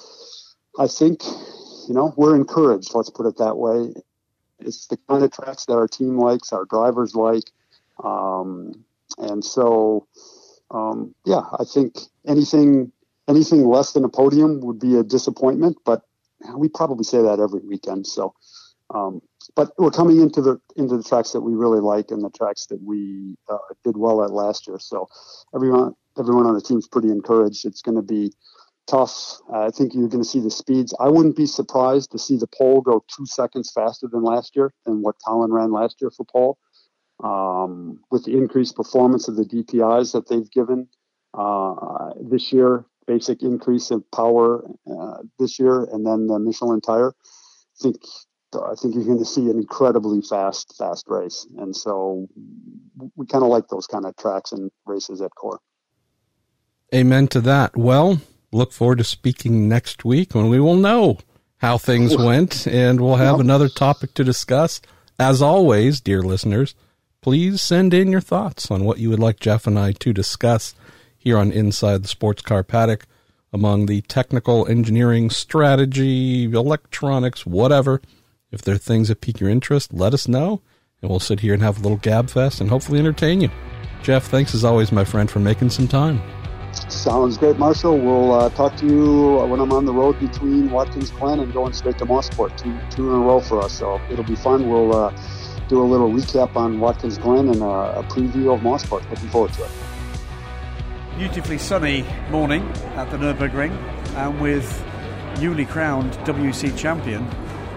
[0.80, 1.24] I think
[1.88, 2.96] you know we're encouraged.
[2.96, 3.94] Let's put it that way.
[4.60, 7.52] It's the kind of tracks that our team likes, our drivers like,
[8.04, 8.86] um,
[9.18, 10.08] and so
[10.72, 12.92] um, yeah, I think anything
[13.28, 16.04] anything less than a podium would be a disappointment, but
[16.56, 18.08] we probably say that every weekend.
[18.08, 18.34] So,
[18.94, 19.22] um,
[19.56, 22.68] but we're coming into the into the tracks that we really like and the tracks
[22.68, 24.80] that we uh, did well at last year.
[24.80, 25.08] So,
[25.54, 27.65] everyone everyone on the team's pretty encouraged.
[27.65, 28.32] It's going to be
[28.89, 29.39] tough.
[29.52, 30.93] Uh, I think you're going to see the speeds.
[30.99, 34.73] I wouldn't be surprised to see the pole go two seconds faster than last year
[34.86, 36.58] than what Colin ran last year for pole.
[37.21, 40.88] Um, with the increased performance of the DPIs that they've given
[41.34, 47.10] uh, this year, basic increase of power uh, this year, and then the Michelin tire.
[47.10, 47.97] I think
[48.54, 52.28] I think you're going to see an incredibly fast, fast race, and so
[53.15, 55.60] we kind of like those kind of tracks and races at Core.
[56.95, 57.75] Amen to that.
[57.75, 61.17] Well, look forward to speaking next week when we will know
[61.57, 63.41] how things went, and we'll have yep.
[63.41, 64.81] another topic to discuss.
[65.19, 66.73] As always, dear listeners,
[67.21, 70.73] please send in your thoughts on what you would like Jeff and I to discuss
[71.17, 73.05] here on Inside the Sports Car Paddock
[73.51, 78.01] among the technical engineering, strategy, electronics, whatever.
[78.51, 80.62] If there are things that pique your interest, let us know,
[81.01, 83.49] and we'll sit here and have a little gab fest and hopefully entertain you.
[84.01, 86.21] Jeff, thanks as always, my friend, for making some time.
[86.73, 87.97] Sounds great, Marshall.
[87.97, 91.73] We'll uh, talk to you when I'm on the road between Watkins Glen and going
[91.73, 93.77] straight to Mosport, two, two in a row for us.
[93.77, 94.69] So it'll be fun.
[94.69, 95.13] We'll uh,
[95.67, 99.10] do a little recap on Watkins Glen and uh, a preview of Mosport.
[99.10, 99.71] Looking forward to it
[101.19, 103.71] beautifully sunny morning at the Nürburgring
[104.15, 104.82] and with
[105.41, 107.27] newly crowned WEC champion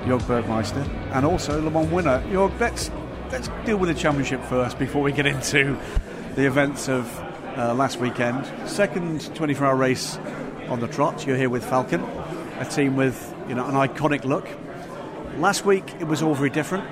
[0.05, 2.23] Jörg Bergmeister and also Le Mans winner.
[2.29, 2.93] Jörg, let's,
[3.33, 5.77] let's deal with the championship first before we get into
[6.37, 7.05] the events of
[7.57, 8.47] uh, last weekend.
[8.69, 10.19] Second 24 hour race
[10.69, 11.27] on the trot.
[11.27, 12.03] You're here with Falken,
[12.61, 14.49] a team with you know an iconic look.
[15.37, 16.85] Last week it was all very different.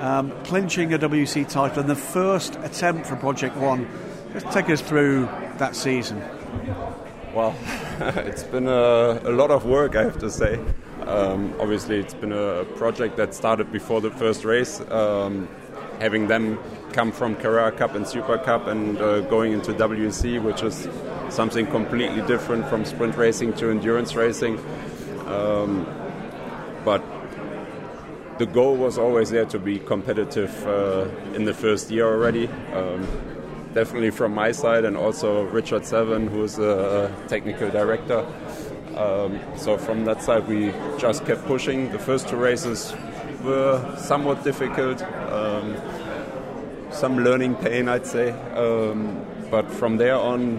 [0.00, 3.88] Um, clinching a WEC title and the first attempt for Project One.
[4.32, 6.22] Just take us through that season?
[7.34, 7.54] Well,
[8.00, 10.60] it's been a, a, lot of work, I have to say.
[11.06, 14.80] Um, obviously, it's been a project that started before the first race.
[14.90, 15.48] Um,
[16.00, 16.58] having them
[16.92, 20.88] come from Carrera Cup and Super Cup and uh, going into WEC, which is
[21.28, 24.58] something completely different from sprint racing to endurance racing.
[25.26, 25.86] Um,
[26.84, 27.02] but
[28.38, 32.48] the goal was always there to be competitive uh, in the first year already.
[32.72, 33.06] Um,
[33.74, 38.26] definitely from my side, and also Richard Seven, who's a technical director.
[38.96, 41.90] Um, so from that side, we just kept pushing.
[41.92, 42.94] The first two races
[43.44, 45.74] were somewhat difficult, um,
[46.90, 48.30] some learning pain, I'd say.
[48.54, 50.58] Um, but from there on,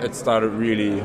[0.00, 1.02] it started really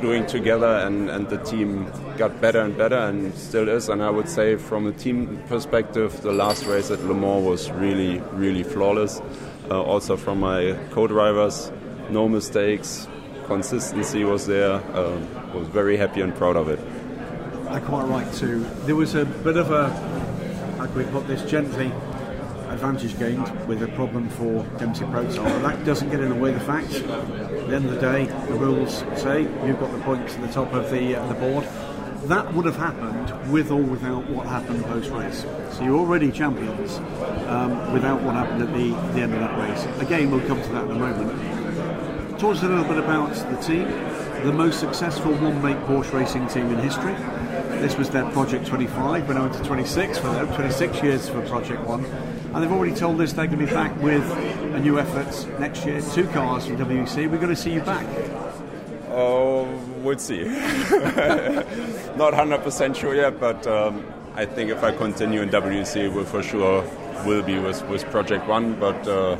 [0.00, 3.88] gluing together, and, and the team got better and better, and still is.
[3.88, 7.70] And I would say, from a team perspective, the last race at Le Mans was
[7.70, 9.20] really, really flawless.
[9.70, 11.70] Uh, also from my co-drivers,
[12.10, 13.06] no mistakes,
[13.46, 14.72] consistency was there.
[14.72, 15.20] Uh,
[15.54, 16.78] was very happy and proud of it.
[17.68, 18.64] I quite right too.
[18.84, 19.88] There was a bit of a,
[20.78, 21.92] how can we put this gently,
[22.72, 26.52] advantage gained with a problem for Dempsey Proton, but that doesn't get in the way
[26.52, 26.96] of the facts.
[26.96, 27.06] At
[27.68, 30.72] the end of the day, the rules say you've got the points at the top
[30.72, 31.66] of the uh, the board
[32.24, 35.46] that would have happened with or without what happened post race.
[35.72, 36.98] So you're already champions
[37.48, 39.86] um, without what happened at the, the end of that race.
[40.00, 42.38] Again, we'll come to that in a moment.
[42.38, 43.88] Talk us a little bit about the team.
[44.44, 47.14] The most successful one make Porsche racing team in history.
[47.80, 51.40] This was their Project 25, We went on to 26 for them, 26 years for
[51.48, 52.04] Project 1.
[52.52, 54.28] And they've already told us they're going to be back with
[54.74, 56.00] a new effort next year.
[56.00, 57.30] Two cars from WEC.
[57.30, 58.04] We're going to see you back.
[59.10, 59.66] Oh,
[60.02, 60.44] we'll see.
[62.16, 66.42] Not 100% sure yet, but um, I think if I continue in WEC, will for
[66.42, 66.82] sure
[67.24, 69.36] will be with, with Project One, but uh,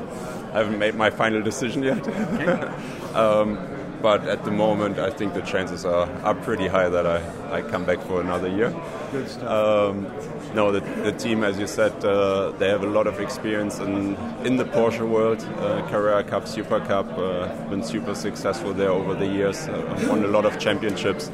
[0.52, 2.06] I haven't made my final decision yet.
[2.06, 2.52] Okay.
[3.14, 3.58] um,
[4.02, 7.62] but at the moment, I think the chances are, are pretty high that I, I
[7.62, 8.74] come back for another year.
[9.12, 9.50] Good stuff.
[9.50, 10.06] Um,
[10.54, 14.16] no, the, the team, as you said, uh, they have a lot of experience in,
[14.44, 15.44] in the Porsche world.
[15.58, 20.24] Uh, Carrera Cup, Super Cup, uh, been super successful there over the years, uh, won
[20.24, 21.30] a lot of championships.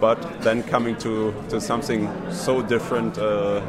[0.00, 3.60] But then coming to, to something so different uh,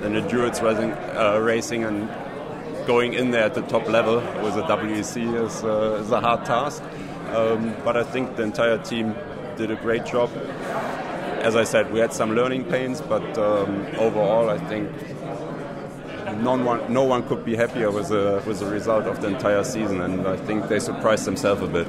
[0.00, 2.08] than endurance racing, uh, racing and
[2.86, 6.44] going in there at the top level with a WEC is, uh, is a hard
[6.44, 6.82] task.
[7.34, 9.14] Um, but I think the entire team
[9.56, 10.30] did a great job.
[11.40, 14.90] As I said, we had some learning pains, but um, overall, I think
[16.42, 19.64] no one, no one could be happier with the, with the result of the entire
[19.64, 21.86] season, and I think they surprised themselves a bit.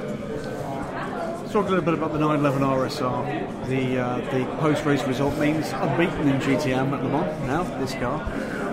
[1.52, 3.66] Talk a little bit about the 911 RSR.
[3.68, 7.94] The, uh, the post race result means unbeaten in GTM at Le Mans now, this
[7.94, 8.18] car.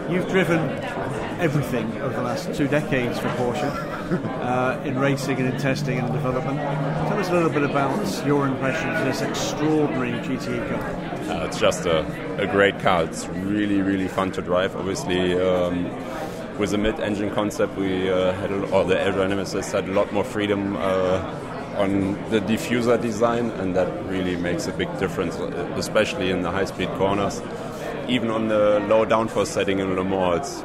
[0.10, 0.60] You've driven
[1.40, 3.92] everything over the last two decades for Porsche
[4.42, 6.58] uh, in racing and in testing and in development.
[6.58, 11.36] Tell us a little bit about your impressions of this extraordinary GTE car.
[11.36, 12.06] Uh, it's just a,
[12.42, 13.04] a great car.
[13.04, 14.76] It's really, really fun to drive.
[14.76, 15.86] Obviously, um,
[16.58, 20.24] with the mid-engine concept, we uh, had, a, or the aerodynamicists had a lot more
[20.24, 25.38] freedom uh, on the diffuser design, and that really makes a big difference,
[25.78, 27.42] especially in the high-speed corners.
[28.08, 30.64] Even on the low downforce setting in Le Mans, it's,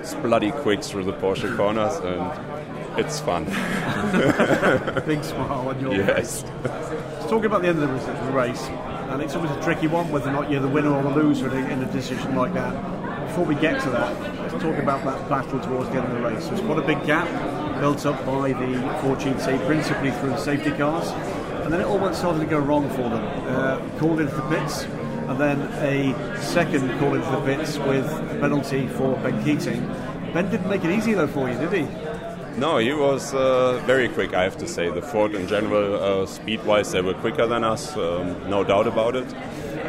[0.00, 3.44] it's bloody quick through the Porsche corners, and it's fun.
[5.06, 6.42] Big smile on your yes.
[6.42, 6.52] face.
[6.64, 8.62] Let's talk about the end of the race,
[9.10, 11.54] and it's always a tricky one whether or not you're the winner or the loser
[11.56, 12.74] in a decision like that.
[13.26, 16.20] Before we get to that, let's talk about that battle towards the end of the
[16.20, 16.46] race.
[16.46, 17.28] There's quite a big gap
[17.80, 21.10] built up by the Ford GT, principally through the safety cars,
[21.64, 23.24] and then it all went started to go wrong for them.
[23.46, 24.86] Uh, called into the pits,
[25.28, 29.86] and then a second call into the pits with a penalty for Ben Keating.
[30.32, 31.86] Ben didn't make it easy though for you, did he?
[32.58, 34.88] No, he was uh, very quick, I have to say.
[34.88, 38.86] The Ford in general, uh, speed wise, they were quicker than us, um, no doubt
[38.86, 39.34] about it.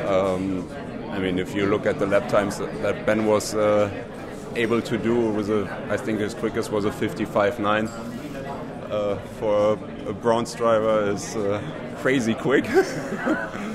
[0.06, 0.70] Um,
[1.12, 3.90] I mean, if you look at the lap times that Ben was uh,
[4.56, 7.90] able to do, was a, I think his quickest was a 55.9.
[8.90, 11.62] Uh, for a, a bronze driver is uh,
[12.00, 12.66] crazy quick.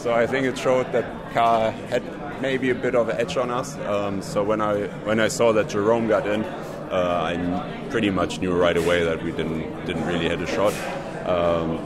[0.00, 2.02] so I think it showed that car had
[2.40, 3.76] maybe a bit of an edge on us.
[3.80, 8.40] Um, so when I when I saw that Jeroen got in, uh, I pretty much
[8.40, 10.72] knew right away that we didn't didn't really have a shot.
[11.28, 11.78] Um,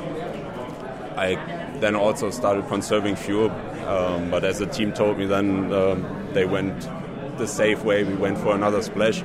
[1.17, 1.35] I
[1.81, 3.51] then also started conserving fuel,
[3.87, 6.89] um, but as the team told me, then um, they went
[7.37, 8.05] the safe way.
[8.05, 9.25] We went for another splash.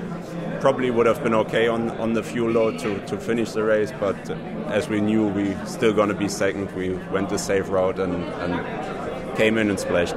[0.61, 3.93] Probably would have been okay on, on the fuel load to, to finish the race,
[3.99, 4.29] but
[4.67, 8.13] as we knew we still going to be second, we went the safe route and,
[8.13, 10.15] and came in and splashed.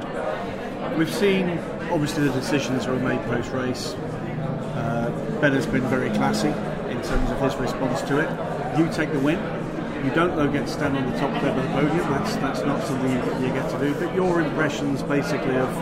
[0.97, 1.57] We've seen
[1.91, 3.93] obviously the decisions were made post race.
[4.75, 6.49] Uh, ben has been very classy
[6.89, 8.77] in terms of his response to it.
[8.77, 9.39] You take the win.
[10.03, 12.11] You don't though get to stand on the top step of the podium.
[12.11, 13.93] That's that's not something you, you get to do.
[13.95, 15.73] But your impressions basically of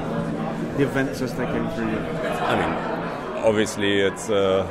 [0.77, 1.97] the events as they came through you.
[1.97, 3.00] I mean,
[3.43, 4.67] obviously it's a,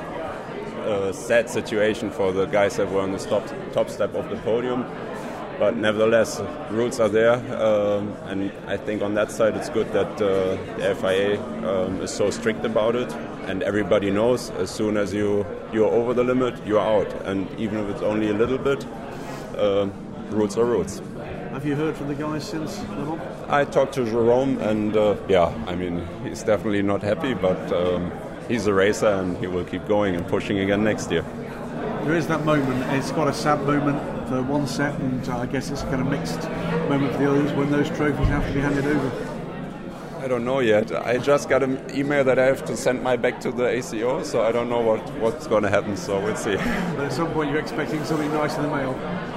[0.87, 4.37] a, sad situation for the guys that were on the top, top step of the
[4.37, 4.85] podium.
[5.59, 10.11] But nevertheless, rules are there, um, and I think on that side it's good that
[10.15, 13.13] uh, the FIA um, is so strict about it,
[13.45, 17.79] and everybody knows as soon as you you're over the limit, you're out, and even
[17.81, 18.87] if it's only a little bit,
[19.59, 19.87] uh,
[20.31, 21.03] rules are rules.
[21.53, 23.21] Have you heard from the guys since Le Mans?
[23.51, 27.71] I talked to Jeroen, and uh, yeah, I mean he's definitely not happy, but.
[27.71, 28.11] Um,
[28.51, 31.25] he's a racer and he will keep going and pushing again next year.
[32.03, 32.83] There is that moment.
[32.95, 36.09] It's got a sad moment for one set, and I guess it's a kind of
[36.09, 36.43] mixed
[36.89, 39.27] moment for the others when those trophies have to be handed over.
[40.19, 40.93] I don't know yet.
[40.93, 44.23] I just got an email that I have to send my back to the ACO,
[44.23, 45.97] so I don't know what, what's going to happen.
[45.97, 46.57] So we'll see.
[46.97, 48.95] But at some point, you're expecting something nice in the mail.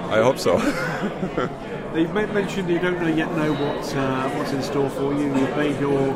[0.09, 0.57] I hope so.
[1.95, 5.25] You've mentioned you don't really yet know what uh, what's in store for you.
[5.25, 6.11] You've made your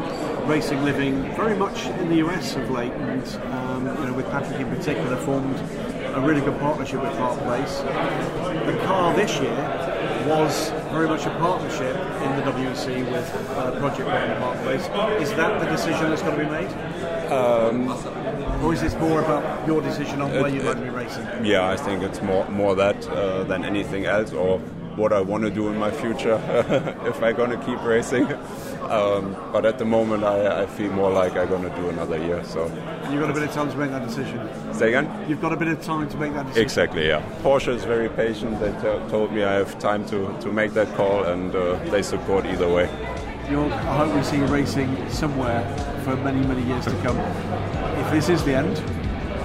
[0.48, 4.60] racing living very much in the US of late, and um, you know, with Patrick
[4.60, 5.58] in particular, formed
[6.16, 7.80] a really good partnership with Park Place.
[7.80, 9.56] The car this year
[10.26, 14.84] was very much a partnership in the WEC with uh, Project One Park Place.
[15.22, 16.72] Is that the decision that's going to be made?
[17.32, 17.90] Um,
[18.64, 21.28] or is this more about your decision on where you'd like to be racing?
[21.46, 24.62] Yeah, I think it's more more that uh, than anything else, or
[24.98, 26.42] what I want to do in my future
[27.06, 28.26] if I'm going to keep racing.
[28.90, 32.18] Um, but at the moment, I, I, feel more like I'm going to do another
[32.18, 32.44] year.
[32.44, 32.66] So
[33.12, 34.40] you've got a bit of time to make that decision.
[34.74, 35.30] Say again?
[35.30, 36.64] You've got a bit of time to make that decision.
[36.64, 37.08] Exactly.
[37.08, 37.22] Yeah.
[37.44, 38.60] Porsche is very patient.
[38.60, 42.02] They t- told me I have time to, to make that call, and uh, they
[42.02, 42.90] support either way.
[43.50, 45.64] You're, I hope we see you racing somewhere
[46.04, 47.18] for many many years to come.
[47.18, 48.78] if this is the end,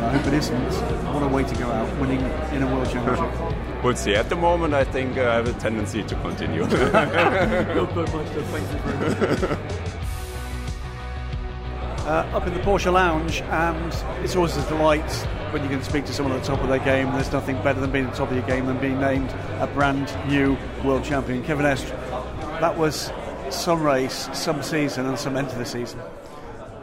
[0.03, 0.72] I hope it isn't.
[1.12, 2.20] What a way to go out, winning
[2.53, 3.51] in a world championship.
[3.83, 4.14] We'll see.
[4.14, 6.62] At the moment, I think uh, I have a tendency to continue.
[12.07, 15.11] uh, up in the Porsche Lounge, and it's always a delight
[15.53, 17.12] when you can speak to someone at the top of their game.
[17.12, 19.30] There's nothing better than being at the top of your game than being named
[19.61, 21.45] a brand new world champion.
[21.45, 21.99] Kevin Estre,
[22.61, 23.12] that was
[23.51, 26.01] some race, some season, and some end to the season.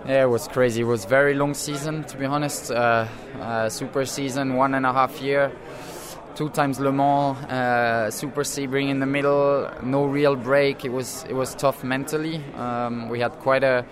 [0.05, 0.81] Yeah, it was crazy.
[0.81, 2.71] It was very long season, to be honest.
[2.71, 3.07] Uh,
[3.39, 5.51] uh, super season, one and a half year,
[6.35, 10.85] two times Le Mans, uh, Super Sebring in the middle, no real break.
[10.85, 12.43] It was it was tough mentally.
[12.55, 13.85] Um, we had quite a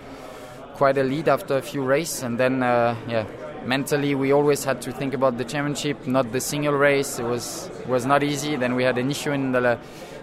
[0.74, 3.26] quite a lead after a few races, and then uh, yeah,
[3.64, 7.18] mentally we always had to think about the championship, not the single race.
[7.18, 8.56] It was was not easy.
[8.56, 9.78] Then we had an issue in the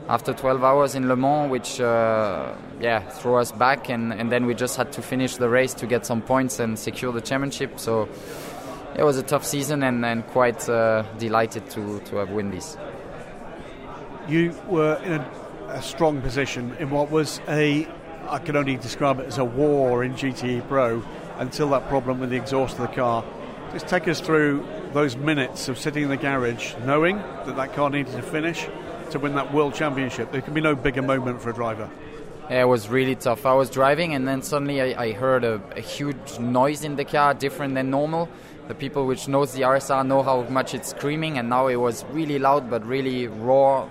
[0.08, 4.46] after 12 hours in Le Mans, which uh, yeah threw us back, and, and then
[4.46, 7.80] we just had to finish the race to get some points and secure the championship.
[7.80, 8.08] So
[8.98, 12.78] it was a tough season, and, and quite uh, delighted to to have won this.
[14.28, 15.32] You were in a,
[15.70, 17.88] a strong position in what was a
[18.28, 21.04] I can only describe it as a war in GTE Pro
[21.38, 23.24] until that problem with the exhaust of the car.
[23.72, 27.90] Just take us through those minutes of sitting in the garage, knowing that that car
[27.90, 28.68] needed to finish
[29.12, 30.32] to win that world championship.
[30.32, 31.90] There can be no bigger moment for a driver.
[32.50, 33.46] Yeah, it was really tough.
[33.46, 37.06] I was driving, and then suddenly I, I heard a, a, huge noise in the
[37.06, 38.30] car, different than normal.
[38.68, 42.04] The people which knows the RSR know how much it's screaming, and now it was
[42.06, 43.88] really loud, but really raw,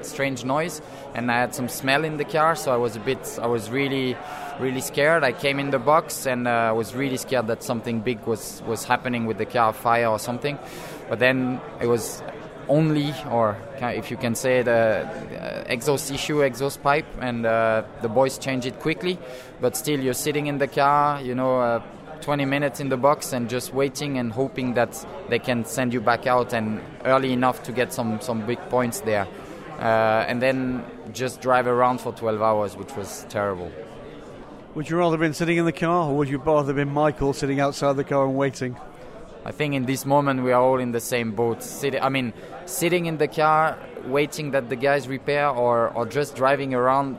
[0.00, 0.80] strange noise.
[1.14, 3.70] And I had some smell in the car, so I was a bit, I was
[3.70, 4.16] really,
[4.58, 5.24] really scared.
[5.24, 8.62] I came in the box, and uh, I was really scared that something big was
[8.66, 10.58] was happening with the car, fire or something.
[11.10, 12.22] But then it was
[12.68, 18.08] only, or if you can say, the uh, exhaust issue, exhaust pipe, and uh, the
[18.08, 19.18] boys change it quickly.
[19.60, 21.82] But still, you're sitting in the car, you know, uh,
[22.24, 26.00] 20 minutes in the box and just waiting and hoping that they can send you
[26.00, 29.28] back out and early enough to get some, some big points there.
[29.78, 33.70] Uh, and then just drive around for 12 hours, which was terrible.
[34.74, 36.94] Would you rather have been sitting in the car, or would you rather have been
[36.94, 38.74] Michael sitting outside the car and waiting?
[39.44, 41.62] I think in this moment we are all in the same boat.
[41.62, 42.32] Sitting, I mean,
[42.64, 47.18] sitting in the car, waiting that the guys repair, or, or just driving around.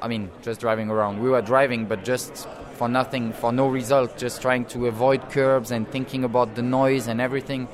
[0.00, 1.20] I mean, just driving around.
[1.22, 5.70] We were driving, but just for nothing, for no result, just trying to avoid curbs
[5.70, 7.66] and thinking about the noise and everything.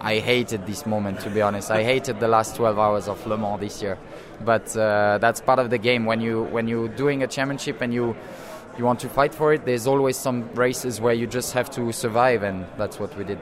[0.00, 1.70] I hated this moment, to be honest.
[1.70, 3.98] I hated the last 12 hours of Le Mans this year.
[4.42, 6.06] But uh, that's part of the game.
[6.06, 8.16] When you when you're doing a championship and you
[8.78, 11.92] you want to fight for it, there's always some races where you just have to
[11.92, 13.38] survive, and that's what we did.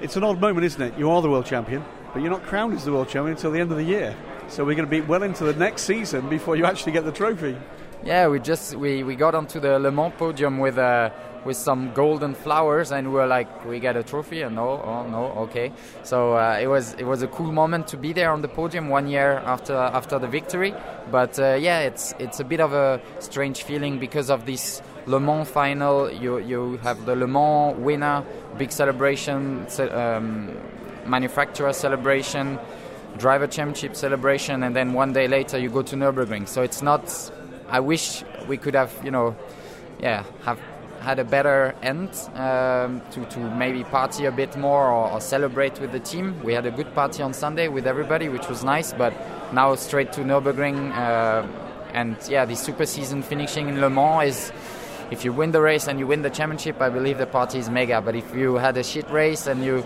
[0.00, 0.96] It's an odd moment, isn't it?
[0.96, 3.58] You are the world champion, but you're not crowned as the world champion until the
[3.58, 4.14] end of the year.
[4.48, 7.12] So we're going to be well into the next season before you actually get the
[7.12, 7.56] trophy.
[8.04, 11.10] Yeah, we just we, we got onto the Le Mans podium with uh,
[11.44, 15.06] with some golden flowers, and we are like, we get a trophy, and no, oh
[15.06, 15.70] no, okay.
[16.02, 18.88] So uh, it was it was a cool moment to be there on the podium
[18.88, 20.74] one year after after the victory.
[21.12, 25.20] But uh, yeah, it's it's a bit of a strange feeling because of this Le
[25.20, 26.10] Mans final.
[26.10, 28.24] You you have the Le Mans winner,
[28.58, 30.50] big celebration, um,
[31.06, 32.58] manufacturer celebration,
[33.16, 36.48] driver championship celebration, and then one day later you go to Nurburgring.
[36.48, 37.30] So it's not.
[37.72, 39.34] I wish we could have you know,
[39.98, 40.60] yeah, have
[41.00, 45.80] had a better end um, to, to maybe party a bit more or, or, celebrate
[45.80, 46.40] with the team.
[46.44, 49.12] We had a good party on Sunday with everybody, which was nice, but
[49.54, 50.92] now straight to Nürburgring.
[50.92, 51.46] Uh,
[51.94, 54.52] and yeah, the super season finishing in Le Mans is
[55.10, 57.70] if you win the race and you win the championship, I believe the party is
[57.70, 58.02] mega.
[58.02, 59.84] But if you had a shit race and you,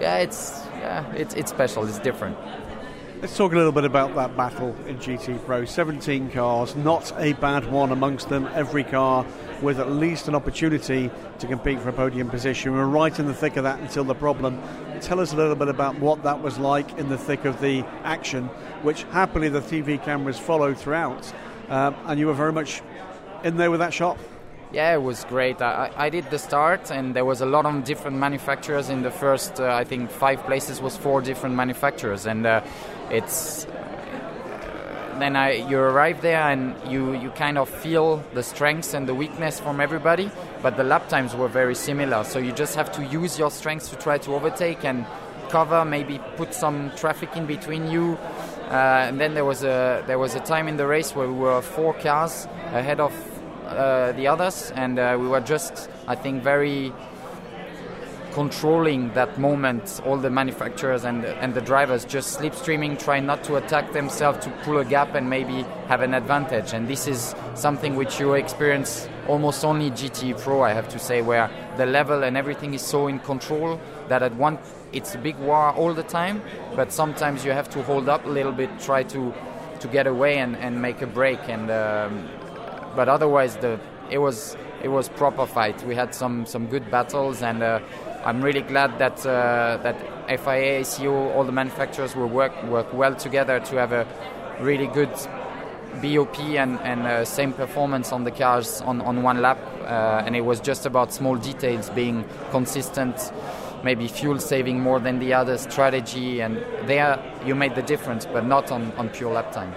[0.00, 1.84] yeah, it's yeah, it's it's special.
[1.84, 2.36] It's different.
[3.24, 5.64] Let's talk a little bit about that battle in GT Pro.
[5.64, 8.46] 17 cars, not a bad one amongst them.
[8.52, 9.24] Every car
[9.62, 12.74] with at least an opportunity to compete for a podium position.
[12.74, 14.60] We're right in the thick of that until the problem.
[15.00, 17.82] Tell us a little bit about what that was like in the thick of the
[18.02, 18.44] action,
[18.82, 21.32] which happily the TV cameras followed throughout.
[21.70, 22.82] Um, and you were very much
[23.42, 24.18] in there with that shot.
[24.74, 25.62] Yeah, it was great.
[25.62, 29.10] I, I, did the start, and there was a lot of different manufacturers in the
[29.10, 29.60] first.
[29.60, 32.60] Uh, I think five places was four different manufacturers, and uh,
[33.10, 33.66] it's
[35.18, 39.14] then I, you arrive there and you, you kind of feel the strengths and the
[39.14, 40.30] weakness from everybody,
[40.62, 42.24] but the lap times were very similar.
[42.24, 45.06] So you just have to use your strengths to try to overtake and
[45.50, 48.18] cover, maybe put some traffic in between you.
[48.68, 51.34] Uh, and then there was a there was a time in the race where we
[51.34, 53.12] were four cars ahead of
[53.66, 56.92] uh, the others, and uh, we were just I think very
[58.34, 63.54] controlling that moment, all the manufacturers and, and the drivers just slipstreaming, trying not to
[63.54, 66.72] attack themselves to pull a gap and maybe have an advantage.
[66.72, 71.22] And this is something which you experience almost only GT Pro, I have to say,
[71.22, 74.58] where the level and everything is so in control that at one
[74.92, 76.42] it's a big war all the time,
[76.74, 79.32] but sometimes you have to hold up a little bit, try to
[79.80, 81.40] to get away and, and make a break.
[81.48, 82.28] And um,
[82.96, 83.80] but otherwise, the
[84.10, 85.84] it was it was proper fight.
[85.84, 87.80] We had some some good battles, and uh,
[88.24, 89.96] I'm really glad that uh, that
[90.40, 94.06] FIA, ACO, all the manufacturers will work work well together to have a
[94.60, 95.10] really good
[96.00, 99.58] BOP and, and uh, same performance on the cars on, on one lap.
[99.82, 103.32] Uh, and it was just about small details being consistent,
[103.82, 106.40] maybe fuel saving more than the other strategy.
[106.40, 106.56] And
[106.86, 109.74] there you made the difference, but not on, on pure lap time.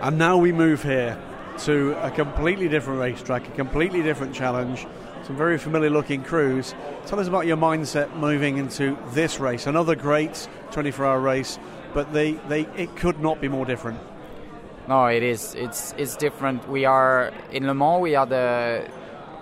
[0.00, 1.16] And now we move here
[1.58, 4.86] to a completely different racetrack, a completely different challenge,
[5.28, 6.74] some very familiar looking crews.
[7.04, 11.58] Tell us about your mindset moving into this race, another great 24 hour race,
[11.92, 14.00] but they, they, it could not be more different.
[14.88, 15.54] No, it is.
[15.54, 16.66] It's it's different.
[16.66, 18.00] We are in Le Mans.
[18.00, 18.88] We are the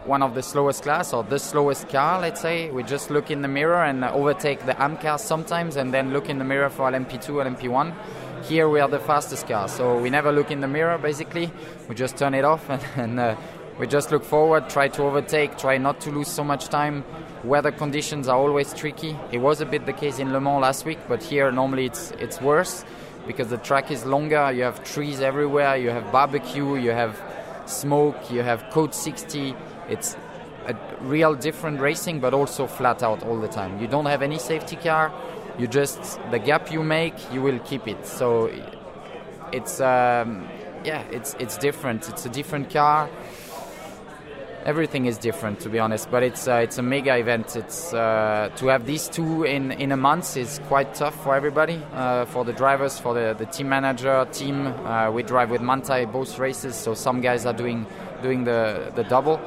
[0.05, 2.21] one of the slowest class or the slowest car.
[2.21, 5.95] Let's say we just look in the mirror and overtake the AM cars sometimes, and
[5.95, 7.95] then look in the mirror for LMP2 and LMP1.
[8.43, 10.99] Here we are the fastest car, so we never look in the mirror.
[10.99, 11.53] Basically,
[11.89, 13.37] we just turn it off and, and uh,
[13.79, 17.05] we just look forward, try to overtake, try not to lose so much time.
[17.45, 19.15] Weather conditions are always tricky.
[19.33, 22.11] It was a bit the case in Le Mans last week, but here normally it's
[22.13, 22.87] it's worse
[23.27, 24.51] because the track is longer.
[24.51, 25.77] You have trees everywhere.
[25.77, 26.77] You have barbecue.
[26.77, 27.21] You have
[27.67, 28.31] smoke.
[28.31, 29.55] You have code 60.
[29.91, 30.17] It's
[30.67, 33.79] a real different racing, but also flat out all the time.
[33.79, 35.13] You don't have any safety car.
[35.59, 38.07] You just the gap you make, you will keep it.
[38.07, 38.51] So
[39.53, 40.49] it's um,
[40.83, 42.09] yeah, it's it's different.
[42.09, 43.11] It's a different car
[44.67, 47.55] everything is different to be honest but it's uh, it's a mega event.
[47.55, 51.81] It's uh, to have these two in in a month is quite tough for everybody
[51.93, 56.11] uh, for the drivers for the, the team manager team uh, we drive with Manthey
[56.11, 57.87] both races so some guys are doing
[58.23, 59.41] doing the the double.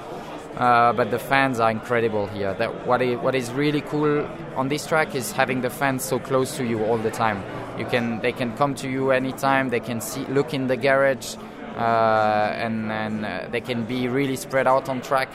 [0.58, 2.54] Uh, but the fans are incredible here.
[2.56, 6.20] That what is, what is really cool on this track is having the fans so
[6.20, 7.42] close to you all the time.
[7.78, 11.36] You can they can come to you anytime they can see look in the garage
[11.82, 15.32] and, and uh, they can be really spread out on track,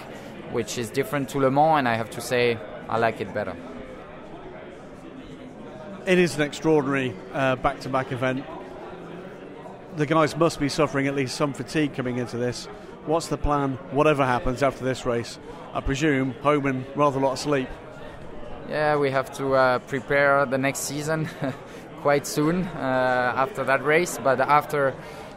[0.52, 3.56] which is different to Le Mans, and I have to say I like it better.
[6.06, 8.44] It is an extraordinary back to back event.
[9.96, 12.66] The guys must be suffering at least some fatigue coming into this.
[13.06, 15.38] What's the plan, whatever happens after this race?
[15.74, 17.68] I presume home and rather a lot of sleep.
[18.68, 21.28] Yeah, we have to uh, prepare the next season
[22.00, 24.94] quite soon uh, after that race, but after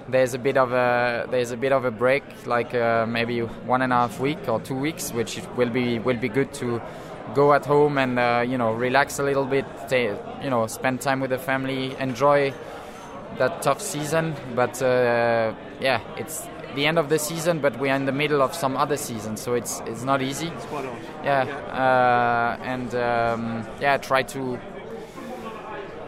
[0.10, 3.82] there's a bit of a there's a bit of a break, like uh, maybe one
[3.82, 6.82] and a half week or two weeks, which will be will be good to
[7.34, 11.02] go at home and uh, you know relax a little bit, stay, you know spend
[11.02, 12.54] time with the family, enjoy
[13.38, 14.36] that tough season.
[14.56, 18.42] But uh, yeah, it's the end of the season, but we are in the middle
[18.42, 20.48] of some other season, so it's it's not easy.
[20.48, 20.98] It's quite odd.
[21.24, 21.42] Yeah,
[21.74, 24.60] uh, and um, yeah, try to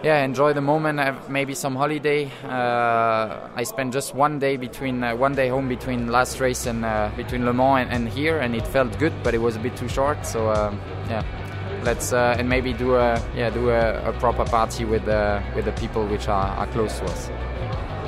[0.04, 1.00] yeah, enjoy the moment.
[1.00, 2.32] Have maybe some holiday.
[2.44, 6.86] Uh, I spent just one day between uh, one day home between last race and
[6.86, 9.60] uh, between Le Mans and, and, here, and it felt good, but it was a
[9.60, 10.26] bit too short.
[10.26, 10.80] So um,
[11.10, 11.24] yeah,
[11.84, 15.66] let's uh, and maybe do a yeah do a, a proper party with the with
[15.66, 17.30] the people which are, are close to us.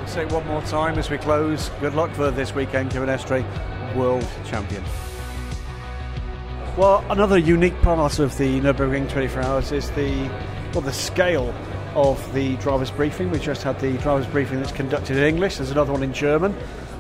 [0.10, 1.70] Say one more time as we close.
[1.82, 3.44] Good luck for this weekend, Kevin Estre,
[3.96, 4.84] world champion.
[6.78, 10.30] Well, another unique part of the Nürburgring 24 Hours is the
[10.74, 11.54] well the scale
[11.96, 13.32] of the driver's briefing.
[13.32, 15.58] We just had the driver's briefing that's conducted in English.
[15.58, 16.56] There's another one in German.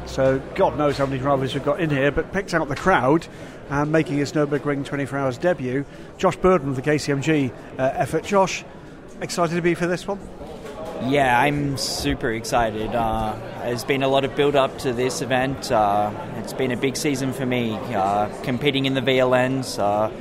[0.06, 3.28] So God knows how many drivers we've got in here, but picked out the crowd
[3.70, 5.86] and making his Nürburgring 24 Hours debut.
[6.18, 8.26] Josh Burdon of the KCMG uh, effort.
[8.26, 8.66] Josh,
[9.22, 10.20] excited to be for this one?
[11.08, 12.94] Yeah, I'm super excited.
[12.94, 15.72] Uh, there's been a lot of build up to this event.
[15.72, 20.12] Uh, it's been a big season for me, uh, competing in the VLNs uh,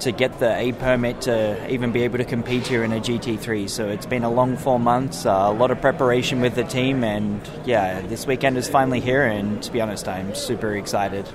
[0.00, 3.68] to get the A permit to even be able to compete here in a GT3.
[3.68, 7.04] So it's been a long four months, uh, a lot of preparation with the team,
[7.04, 9.22] and yeah, this weekend is finally here.
[9.22, 11.28] And to be honest, I'm super excited.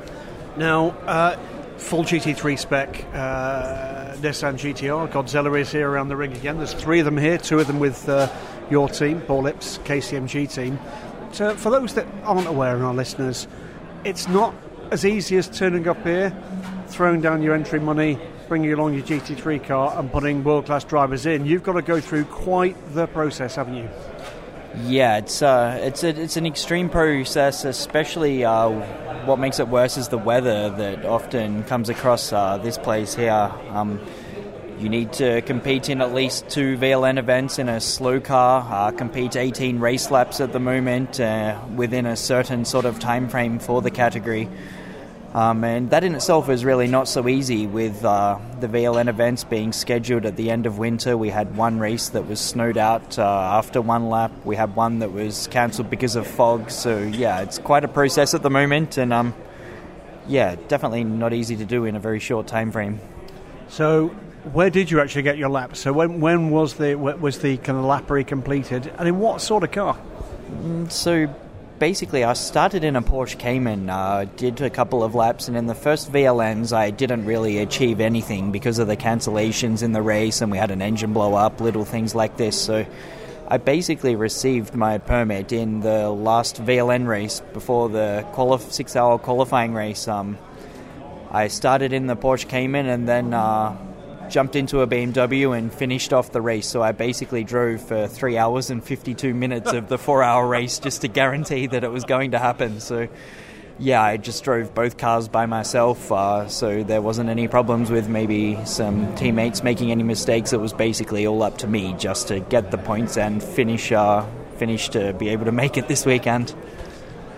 [0.58, 1.38] Now, uh,
[1.78, 5.12] full GT3 spec uh, Nissan GTR.
[5.12, 6.58] Godzilla is here around the ring again.
[6.58, 8.32] There's three of them here, two of them with uh,
[8.70, 10.80] your team, Borlips KCMG team.
[11.32, 13.48] So, for those that aren't aware, and our listeners,
[14.04, 14.56] it's not
[14.92, 16.36] as easy as turning up here,
[16.88, 21.26] throwing down your entry money, bringing along your GT3 car and putting world class drivers
[21.26, 23.90] in, you've got to go through quite the process, haven't you?
[24.84, 28.70] Yeah, it's uh, it's a, it's an extreme process, especially uh,
[29.26, 33.54] what makes it worse is the weather that often comes across uh, this place here.
[33.70, 34.00] Um,
[34.78, 38.92] you need to compete in at least two VLN events in a slow car, uh,
[38.92, 43.58] compete 18 race laps at the moment uh, within a certain sort of time frame
[43.60, 44.50] for the category.
[45.36, 49.44] Um, and that in itself is really not so easy with uh, the VLN events
[49.44, 51.18] being scheduled at the end of winter.
[51.18, 54.32] We had one race that was snowed out uh, after one lap.
[54.46, 56.72] We had one that was cancelled because of fog.
[56.72, 58.98] So, yeah, it's quite a process at the moment.
[58.98, 59.34] And, um,
[60.26, 63.02] yeah, definitely not easy to do in a very short time frame.
[63.68, 64.08] So,
[64.54, 65.76] where did you actually get your lap?
[65.76, 69.66] So, when, when was the was the kind of lappery completed, and in what sort
[69.66, 69.98] of car?
[70.50, 71.28] Mm, so,
[71.80, 75.68] basically, I started in a Porsche Cayman, uh, did a couple of laps, and in
[75.68, 80.42] the first VLNs, I didn't really achieve anything because of the cancellations in the race,
[80.42, 82.60] and we had an engine blow up, little things like this.
[82.60, 82.86] So
[83.48, 89.18] I basically received my permit in the last VLN race before the quali- six hour
[89.18, 90.08] qualifying race.
[90.08, 90.38] Um,
[91.32, 93.34] I started in the Porsche Cayman and then.
[93.34, 93.78] Uh,
[94.30, 96.68] jumped into a BMW and finished off the race.
[96.68, 100.80] So I basically drove for three hours and 52 minutes of the four hour race
[100.80, 102.80] just to guarantee that it was going to happen.
[102.80, 103.08] So,
[103.78, 106.12] yeah, I just drove both cars by myself.
[106.12, 110.54] Uh, so there wasn't any problems with maybe some teammates making any mistakes.
[110.54, 114.26] It was basically all up to me just to get the points and finish, uh,
[114.58, 116.54] finish to be able to make it this weekend.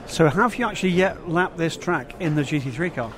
[0.07, 3.11] So, have you actually yet lapped this track in the GT3 car?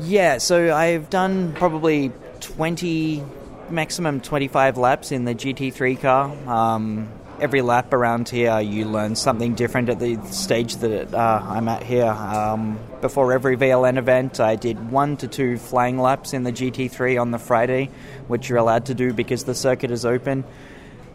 [0.00, 2.10] Yeah, so I've done probably
[2.42, 3.24] 20,
[3.70, 6.30] maximum 25 laps in the GT3 car.
[6.48, 7.08] Um,
[7.40, 11.82] every lap around here, you learn something different at the stage that uh, I'm at
[11.82, 12.06] here.
[12.06, 17.20] Um, before every VLN event, I did one to two flying laps in the GT3
[17.20, 17.90] on the Friday,
[18.28, 20.44] which you're allowed to do because the circuit is open.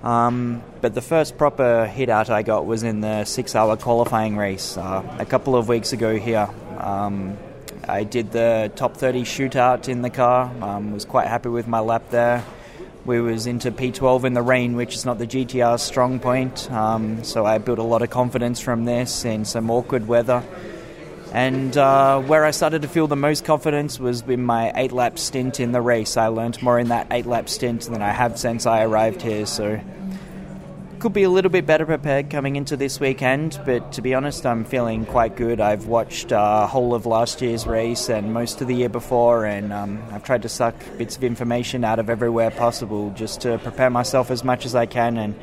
[0.04, 4.38] Um, but the first proper hit out I got was in the six hour qualifying
[4.38, 6.50] race uh, a couple of weeks ago here.
[6.78, 7.38] Um,
[7.88, 10.52] I did the top 30 shootout in the car.
[10.62, 12.44] Um, was quite happy with my lap there.
[13.06, 16.70] We was into P12 in the rain, which is not the GTR's strong point.
[16.70, 20.44] Um, so I built a lot of confidence from this in some awkward weather.
[21.32, 25.18] And uh, where I started to feel the most confidence was in my eight lap
[25.18, 26.18] stint in the race.
[26.18, 29.46] I learned more in that eight lap stint than I have since I arrived here.
[29.46, 29.80] So
[31.00, 34.46] could be a little bit better prepared coming into this weekend, but to be honest,
[34.46, 35.62] I'm feeling quite good.
[35.62, 39.72] I've watched uh, whole of last year's race and most of the year before, and
[39.72, 43.92] um, I've tried to suck bits of information out of everywhere possible just to prepare
[43.92, 45.18] myself as much as I can.
[45.18, 45.36] And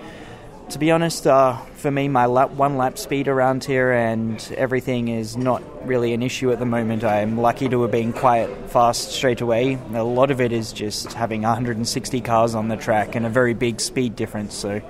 [0.70, 5.09] to be honest, uh, for me, my lap, one lap speed around here and everything
[5.09, 7.05] is not really an issue at the moment.
[7.05, 9.78] I'm lucky to have been quite fast straight away.
[9.92, 13.55] A lot of it is just having 160 cars on the track and a very
[13.55, 14.55] big speed difference.
[14.55, 14.80] So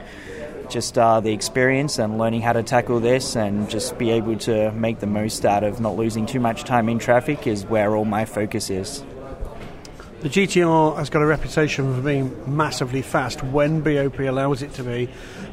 [0.74, 4.72] just uh, the experience and learning how to tackle this and just be able to
[4.72, 8.04] make the most out of not losing too much time in traffic is where all
[8.04, 9.04] my focus is.
[10.22, 14.82] The GTR has got a reputation for being massively fast when BOP allows it to
[14.82, 15.08] be,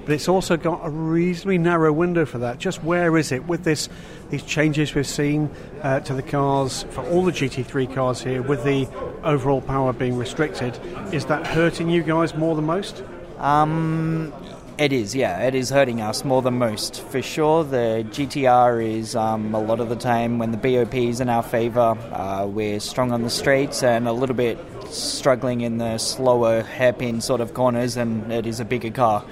[0.05, 2.57] but it's also got a reasonably narrow window for that.
[2.57, 3.89] Just where is it with this
[4.31, 5.51] these changes we've seen
[5.83, 8.87] uh, to the cars for all the GT3 cars here, with the
[9.23, 10.79] overall power being restricted?
[11.13, 13.03] Is that hurting you guys more than most?
[13.37, 14.33] Um,
[14.77, 15.41] it is, yeah.
[15.43, 17.01] It is hurting us more than most.
[17.01, 21.19] For sure, the GTR is um, a lot of the time when the BOP is
[21.19, 24.57] in our favour, uh, we're strong on the streets and a little bit
[24.87, 29.23] struggling in the slower hairpin sort of corners, and it is a bigger car.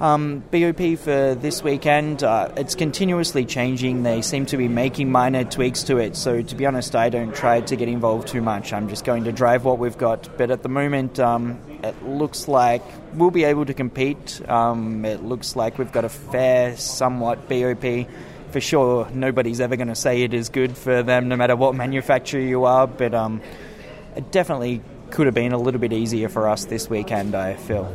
[0.00, 4.02] Um, BOP for this weekend, uh, it's continuously changing.
[4.02, 6.16] They seem to be making minor tweaks to it.
[6.16, 8.72] So, to be honest, I don't try to get involved too much.
[8.72, 10.36] I'm just going to drive what we've got.
[10.36, 12.82] But at the moment, um, it looks like
[13.14, 14.40] we'll be able to compete.
[14.48, 18.08] Um, it looks like we've got a fair, somewhat BOP.
[18.50, 21.74] For sure, nobody's ever going to say it is good for them, no matter what
[21.74, 22.86] manufacturer you are.
[22.86, 23.40] But um,
[24.16, 27.94] it definitely could have been a little bit easier for us this weekend, I feel.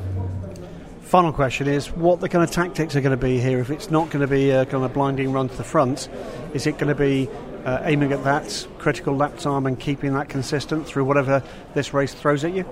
[1.07, 3.59] Final question is what the kind of tactics are going to be here.
[3.59, 6.09] If it's not going to be a kind of blinding run to the front,
[6.53, 7.29] is it going to be
[7.63, 11.41] uh, aiming at that critical lap time and keeping that consistent through whatever
[11.73, 12.65] this race throws at you?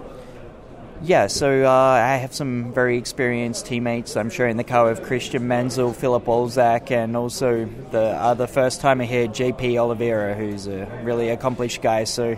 [1.02, 4.18] Yeah, so uh, I have some very experienced teammates.
[4.18, 9.06] I'm sharing the car with Christian Menzel, Philipp Wlazik, and also the other first timer
[9.06, 12.04] here, JP Oliveira, who's a really accomplished guy.
[12.04, 12.38] So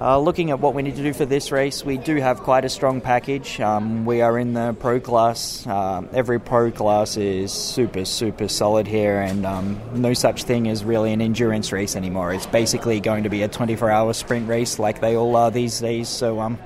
[0.00, 2.64] uh, looking at what we need to do for this race, we do have quite
[2.64, 3.60] a strong package.
[3.60, 5.66] Um, we are in the pro class.
[5.66, 10.84] Uh, every pro class is super, super solid here, and um, no such thing as
[10.84, 12.32] really an endurance race anymore.
[12.32, 15.78] It's basically going to be a 24 hour sprint race like they all are these
[15.80, 16.08] days.
[16.08, 16.58] So, um,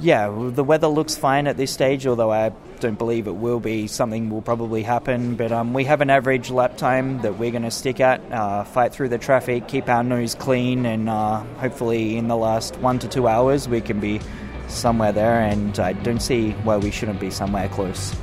[0.00, 3.86] yeah, the weather looks fine at this stage, although I don't believe it will be.
[3.86, 7.62] Something will probably happen, but um, we have an average lap time that we're going
[7.62, 12.16] to stick at, uh, fight through the traffic, keep our nose clean, and uh, hopefully
[12.16, 14.20] in the last one to two hours we can be
[14.68, 15.40] somewhere there.
[15.40, 18.14] And I don't see why we shouldn't be somewhere close.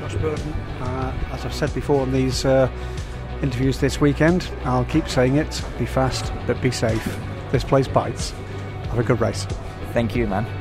[0.00, 2.68] Josh Burdon, uh, as I've said before in these uh,
[3.42, 4.50] interviews this weekend.
[4.64, 7.16] I'll keep saying it be fast, but be safe.
[7.52, 8.30] This place bites.
[8.90, 9.46] Have a good race.
[9.92, 10.59] Thank you, man.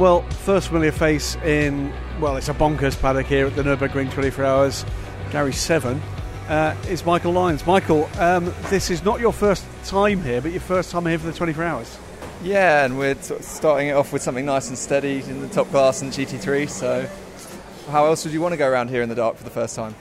[0.00, 4.44] Well, first familiar face in, well, it's a bonkers paddock here at the Nürburgring 24
[4.46, 4.86] Hours,
[5.30, 6.00] Gary 7,
[6.48, 7.66] uh, is Michael Lyons.
[7.66, 11.26] Michael, um, this is not your first time here, but your first time here for
[11.26, 11.98] the 24 Hours.
[12.42, 15.48] Yeah, and we're sort of starting it off with something nice and steady in the
[15.48, 16.70] top class in GT3.
[16.70, 17.06] So,
[17.90, 19.76] how else would you want to go around here in the dark for the first
[19.76, 19.94] time?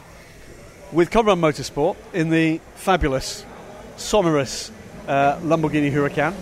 [0.94, 3.46] With Konrad Motorsport in the fabulous,
[3.98, 4.72] sonorous
[5.10, 6.34] uh, Lamborghini Huracan.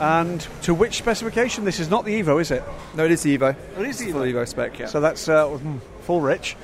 [0.00, 1.64] And to which specification?
[1.64, 2.62] This is not the Evo, is it?
[2.94, 3.56] No, it is the Evo.
[3.78, 4.32] It is the Full Evo.
[4.32, 4.86] Evo spec, yeah.
[4.86, 6.56] So that's uh, mm, full rich.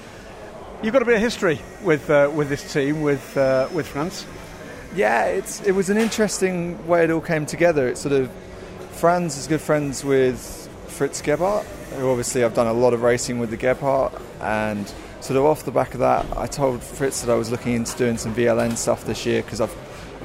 [0.83, 4.27] You've got a bit of history with uh, with this team, with uh, with Franz.
[4.95, 7.89] Yeah, it's it was an interesting way it all came together.
[7.89, 8.31] It's sort of
[8.93, 11.67] Franz is good friends with Fritz Gebhardt,
[11.97, 15.65] who obviously I've done a lot of racing with the Gebhardt, and sort of off
[15.65, 18.77] the back of that, I told Fritz that I was looking into doing some VLN
[18.77, 19.75] stuff this year because I've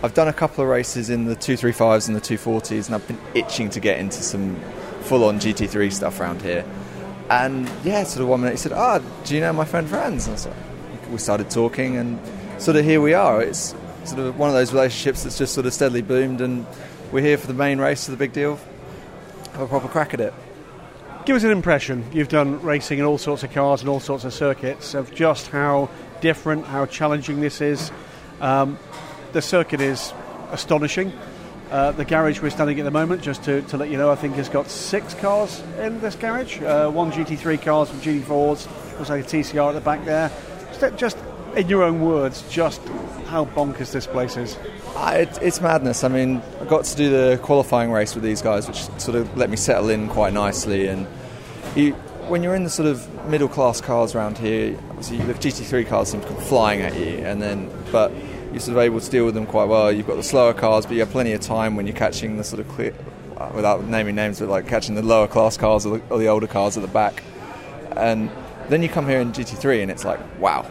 [0.04, 3.20] I've done a couple of races in the 235s and the 240s, and I've been
[3.34, 4.56] itching to get into some
[5.02, 6.66] full-on GT3 stuff around here.
[7.30, 10.28] And yeah, sort of one minute he said, "Ah, do you know my friend Franz?"
[10.28, 12.20] And I was like, we started talking, and
[12.60, 13.42] sort of here we are.
[13.42, 13.74] It's
[14.04, 16.66] sort of one of those relationships that's just sort of steadily boomed, and
[17.12, 18.60] we're here for the main race of the big deal.
[19.54, 20.34] Have a proper crack at it.
[21.26, 22.06] Give us an impression.
[22.12, 25.48] You've done racing in all sorts of cars and all sorts of circuits of just
[25.48, 25.90] how
[26.22, 27.92] different, how challenging this is.
[28.42, 28.78] Um,
[29.36, 30.14] the circuit is
[30.52, 31.12] astonishing.
[31.70, 34.16] Uh, the garage we're standing at the moment, just to, to let you know, I
[34.16, 36.62] think has got six cars in this garage.
[36.62, 40.32] Uh, one GT3 cars, from GT4s, looks like a TCR at the back there.
[40.80, 41.18] Just, just
[41.58, 42.82] in your own words, just
[43.26, 44.58] how bonkers this place is.
[44.96, 46.06] Uh, it, it's madness.
[46.06, 49.36] I mean, I got to do the qualifying race with these guys, which sort of
[49.36, 50.88] let me settle in quite nicely.
[50.88, 51.06] And
[51.76, 51.92] you,
[52.30, 56.12] when you're in the sort of middle class cars around here, obviously the GT3 cars
[56.12, 58.14] seem to come flying at you, and then but
[58.56, 59.92] you're sort of able to deal with them quite well.
[59.92, 62.44] You've got the slower cars, but you have plenty of time when you're catching the
[62.46, 62.94] sort of clear,
[63.54, 66.48] without naming names, but like catching the lower class cars or the, or the older
[66.48, 67.22] cars at the back.
[67.98, 68.32] And
[68.70, 70.66] then you come here in GT3, and it's like, wow,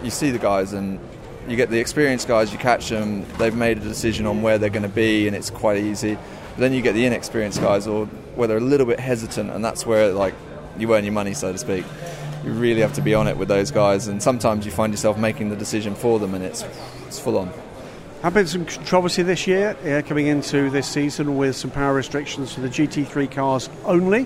[0.00, 1.00] you see the guys and
[1.48, 4.70] you get the experienced guys, you catch them, they've made a decision on where they're
[4.70, 6.14] going to be, and it's quite easy.
[6.14, 8.06] But then you get the inexperienced guys, or
[8.36, 10.34] where they're a little bit hesitant, and that's where like
[10.78, 11.84] you earn your money, so to speak.
[12.44, 15.18] You really have to be on it with those guys, and sometimes you find yourself
[15.18, 16.64] making the decision for them, and it's
[17.14, 17.52] it's full on.
[18.22, 22.52] Have been some controversy this year uh, coming into this season with some power restrictions
[22.52, 24.24] for the GT3 cars only,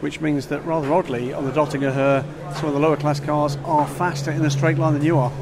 [0.00, 3.58] which means that rather oddly on the Döttinger Höhe, some of the lower class cars
[3.64, 5.32] are faster in a straight line than you are.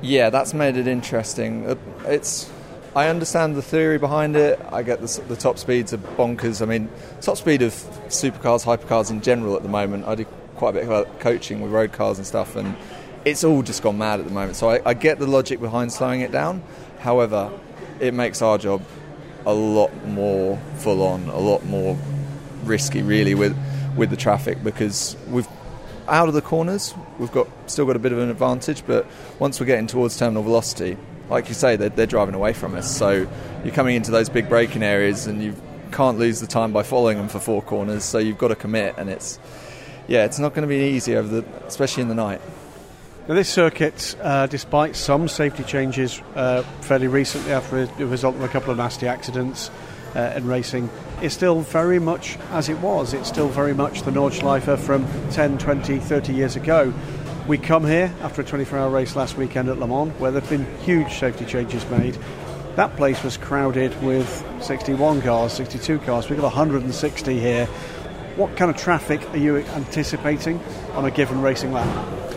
[0.00, 1.68] Yeah, that's made it interesting.
[1.68, 1.76] Uh,
[2.06, 2.50] It's
[2.96, 4.58] I understand the theory behind it.
[4.72, 6.60] I get the, the top speeds are bonkers.
[6.60, 6.90] I mean,
[7.20, 7.72] top speed of
[8.08, 10.06] supercars, hypercars in general at the moment.
[10.08, 10.24] I do
[10.56, 12.74] quite a bit of coaching with road cars and stuff, and
[13.24, 14.56] it's all just gone mad at the moment.
[14.56, 16.62] So I, I get the logic behind slowing it down.
[17.00, 17.50] However,
[18.00, 18.82] it makes our job
[19.46, 21.96] a lot more full on, a lot more
[22.64, 23.56] risky, really, with
[23.96, 25.46] with the traffic because we've
[26.08, 28.84] out of the corners, we've got still got a bit of an advantage.
[28.86, 29.06] But
[29.38, 30.96] once we're getting towards terminal velocity,
[31.28, 32.94] like you say, they're, they're driving away from us.
[32.94, 33.28] So
[33.64, 35.54] you're coming into those big braking areas, and you
[35.92, 38.04] can't lose the time by following them for four corners.
[38.04, 39.38] So you've got to commit, and it's
[40.08, 42.40] yeah, it's not going to be easy over the, especially in the night.
[43.28, 48.42] Now, this circuit, uh, despite some safety changes uh, fairly recently after the result of
[48.42, 49.70] a couple of nasty accidents
[50.16, 50.90] uh, in racing,
[51.22, 53.14] is still very much as it was.
[53.14, 56.92] It's still very much the Nordschleife from 10, 20, 30 years ago.
[57.46, 60.40] We come here after a 24 hour race last weekend at Le Mans where there
[60.40, 62.18] have been huge safety changes made.
[62.74, 66.28] That place was crowded with 61 cars, 62 cars.
[66.28, 67.66] We've got 160 here.
[68.34, 70.58] What kind of traffic are you anticipating
[70.94, 72.31] on a given racing lap?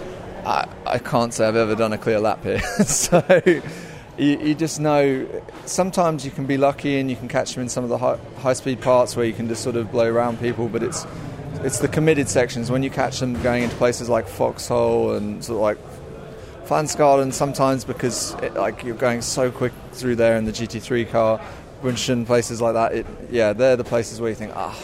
[0.46, 2.60] I, I can't say I've ever done a clear lap here.
[2.86, 3.24] so
[4.18, 5.28] you, you just know
[5.66, 8.18] sometimes you can be lucky and you can catch them in some of the high,
[8.38, 11.06] high speed parts where you can just sort of blow around people, but it's
[11.64, 15.56] it's the committed sections when you catch them going into places like Foxhole and sort
[15.56, 20.52] of like Pflanzgarten sometimes because it, like you're going so quick through there in the
[20.52, 21.42] GT3 car,
[21.82, 22.94] Winston, places like that.
[22.94, 24.80] It, yeah, they're the places where you think ah.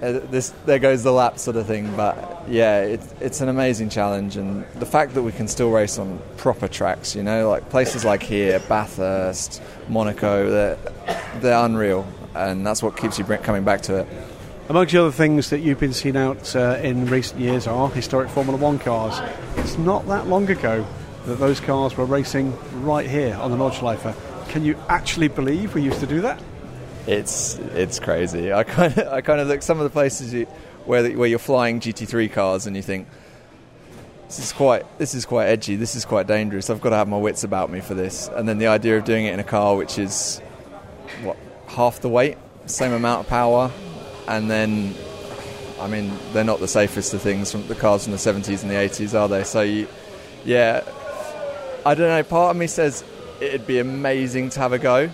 [0.00, 1.94] Uh, this there goes the lap sort of thing.
[1.96, 5.98] But yeah, it, it's an amazing challenge, and the fact that we can still race
[5.98, 10.78] on proper tracks, you know, like places like here, Bathurst, Monaco, they're
[11.40, 14.08] they're unreal, and that's what keeps you coming back to it.
[14.68, 18.28] Amongst the other things that you've been seen out uh, in recent years are historic
[18.28, 19.18] Formula One cars.
[19.56, 20.86] It's not that long ago
[21.24, 24.14] that those cars were racing right here on the Nordschleife.
[24.50, 26.40] Can you actually believe we used to do that?
[27.08, 28.52] It's it's crazy.
[28.52, 30.44] I kind of I kind of look some of the places you,
[30.84, 33.08] where the, where you're flying GT3 cars and you think
[34.26, 35.76] this is quite this is quite edgy.
[35.76, 36.68] This is quite dangerous.
[36.68, 38.28] I've got to have my wits about me for this.
[38.28, 40.40] And then the idea of doing it in a car which is
[41.22, 42.36] what half the weight,
[42.66, 43.70] same amount of power,
[44.26, 44.94] and then
[45.80, 48.70] I mean they're not the safest of things from the cars from the 70s and
[48.70, 49.44] the 80s, are they?
[49.44, 49.88] So you,
[50.44, 50.84] yeah,
[51.86, 52.22] I don't know.
[52.22, 53.02] Part of me says
[53.40, 55.08] it'd be amazing to have a go.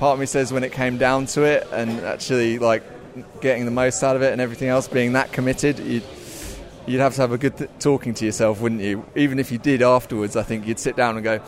[0.00, 2.82] Part of me says when it came down to it and actually like
[3.42, 6.02] getting the most out of it and everything else, being that committed, you'd,
[6.86, 9.04] you'd have to have a good th- talking to yourself, wouldn't you?
[9.14, 11.42] Even if you did afterwards, I think you'd sit down and go,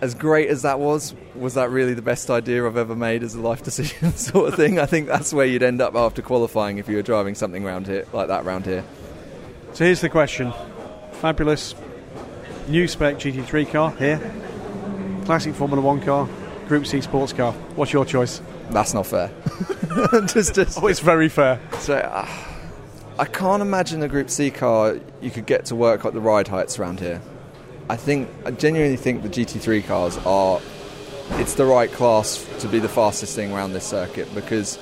[0.00, 3.36] as great as that was, was that really the best idea I've ever made as
[3.36, 4.80] a life decision, sort of thing?
[4.80, 7.86] I think that's where you'd end up after qualifying if you were driving something around
[7.86, 8.82] here like that around here.
[9.74, 10.52] So here's the question:
[11.12, 11.76] fabulous
[12.66, 14.18] new spec GT3 car here,
[15.24, 16.28] classic Formula One car,
[16.68, 17.52] Group C sports car.
[17.74, 18.40] What's your choice?
[18.70, 19.30] That's not fair.
[20.26, 21.60] just, just, Oh, it's very fair.
[21.78, 22.26] So uh,
[23.18, 26.48] I can't imagine a Group C car you could get to work at the ride
[26.48, 27.20] heights around here.
[27.88, 30.60] I think I genuinely think the GT3 cars are
[31.32, 34.78] it's the right class to be the fastest thing around this circuit because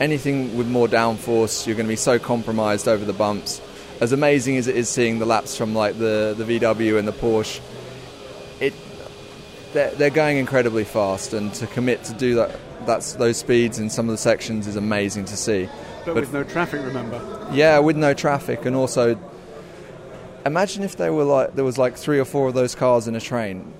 [0.00, 3.60] anything with more downforce you're going to be so compromised over the bumps.
[4.00, 7.12] As amazing as it is seeing the laps from like the, the VW and the
[7.12, 7.62] Porsche, it
[9.74, 13.90] they're, they're going incredibly fast and to commit to do that that's those speeds in
[13.90, 15.68] some of the sections is amazing to see.
[16.04, 17.20] But, But- with no traffic, remember.
[17.52, 19.18] Yeah, with no traffic, and also
[20.46, 23.14] imagine if there were like there was like three or four of those cars in
[23.16, 23.72] a train.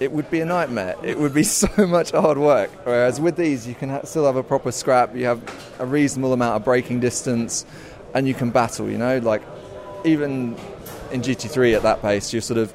[0.00, 0.94] It would be a nightmare.
[1.02, 2.70] It would be so much hard work.
[2.84, 5.14] Whereas with these, you can ha- still have a proper scrap.
[5.14, 5.40] You have
[5.80, 7.64] a reasonable amount of braking distance,
[8.14, 8.88] and you can battle.
[8.88, 9.42] You know, like
[10.04, 10.56] even
[11.12, 12.72] in GT3 at that pace, you're sort of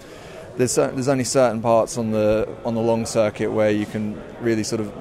[0.58, 4.64] there's there's only certain parts on the on the long circuit where you can really
[4.64, 4.94] sort of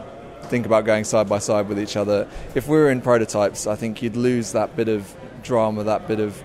[0.44, 2.28] think about going side by side with each other.
[2.54, 6.20] If we were in prototypes, I think you'd lose that bit of drama, that bit
[6.20, 6.42] of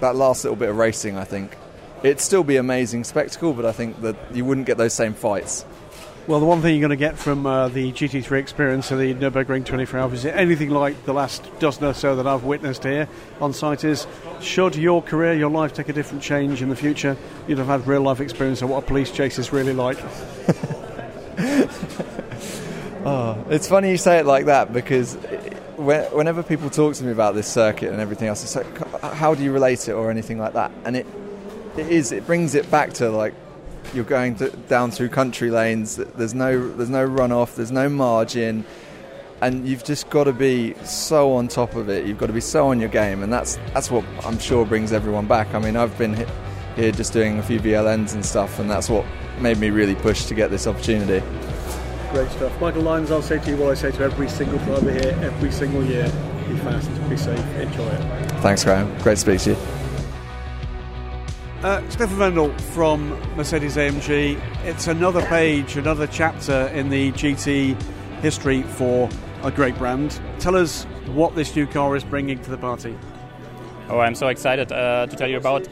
[0.00, 1.16] that last little bit of racing.
[1.16, 1.56] I think
[2.02, 5.64] it'd still be amazing spectacle, but I think that you wouldn't get those same fights.
[6.30, 9.12] Well, the one thing you're going to get from uh, the GT3 experience of the
[9.14, 13.08] Nürburgring 24 hours is anything like the last dozen or so that I've witnessed here
[13.40, 14.06] on site is
[14.40, 17.16] should your career, your life take a different change in the future,
[17.48, 19.98] you'd have had real life experience of what a police chase is really like.
[23.02, 25.14] Oh, it's funny you say it like that because
[25.78, 29.42] whenever people talk to me about this circuit and everything else, it's like, how do
[29.42, 30.70] you relate it or anything like that?
[30.84, 31.06] And it,
[31.78, 33.32] it is, it brings it back to like
[33.94, 35.96] you're going to, down through country lanes.
[35.96, 37.54] There's no, there's no runoff.
[37.54, 38.64] There's no margin,
[39.40, 42.06] and you've just got to be so on top of it.
[42.06, 44.92] You've got to be so on your game, and that's that's what I'm sure brings
[44.92, 45.54] everyone back.
[45.54, 46.26] I mean, I've been he-
[46.76, 49.04] here just doing a few VLNs and stuff, and that's what
[49.38, 51.24] made me really push to get this opportunity.
[52.12, 52.60] Great stuff.
[52.60, 55.52] Michael Lyons, I'll say to you what I say to every single driver here every
[55.52, 56.10] single year
[56.50, 58.30] be fast, be safe, enjoy it.
[58.40, 58.88] Thanks, Graham.
[59.02, 59.79] Great to speak to you.
[61.62, 64.40] Uh, Stefan Wendl from Mercedes AMG.
[64.64, 67.80] It's another page, another chapter in the GT
[68.22, 69.10] history for
[69.42, 70.18] a great brand.
[70.38, 72.96] Tell us what this new car is bringing to the party.
[73.90, 75.68] Oh, I'm so excited uh, to tell you about.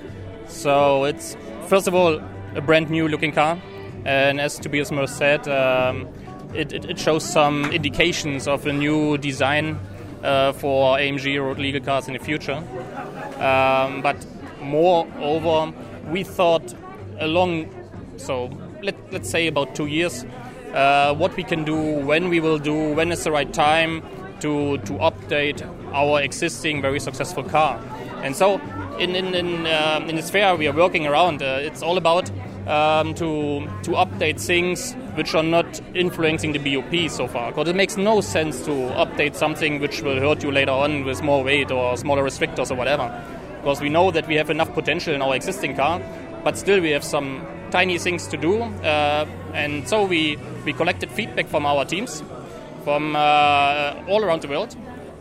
[0.47, 2.21] So it's first of all
[2.55, 3.59] a brand new looking car,
[4.05, 6.07] and as Tobias Moers said, um,
[6.53, 9.81] it, it, it shows some indications of a new design
[10.23, 12.63] uh, for AMG road legal cars in the future.
[13.41, 14.27] Um, but
[14.69, 15.73] moreover,
[16.11, 16.75] we thought
[17.21, 17.69] along,
[18.17, 18.51] so
[18.83, 20.25] let, let's say about two years,
[20.75, 24.03] uh, what we can do, when we will do, when is the right time
[24.41, 25.63] to, to update
[25.93, 27.81] our existing very successful car.
[28.23, 28.61] And so
[28.99, 32.31] in, in, in, uh, in the sphere we are working around, uh, it's all about
[32.69, 37.51] um, to, to update things which are not influencing the BOP so far.
[37.51, 41.23] Because it makes no sense to update something which will hurt you later on with
[41.23, 43.25] more weight or smaller restrictors or whatever.
[43.59, 46.01] Because we know that we have enough potential in our existing car,
[46.45, 48.63] but still we have some tiny things to do.
[48.63, 52.23] Uh, and so we, we collected feedback from our teams
[52.89, 54.75] from uh, all around the world.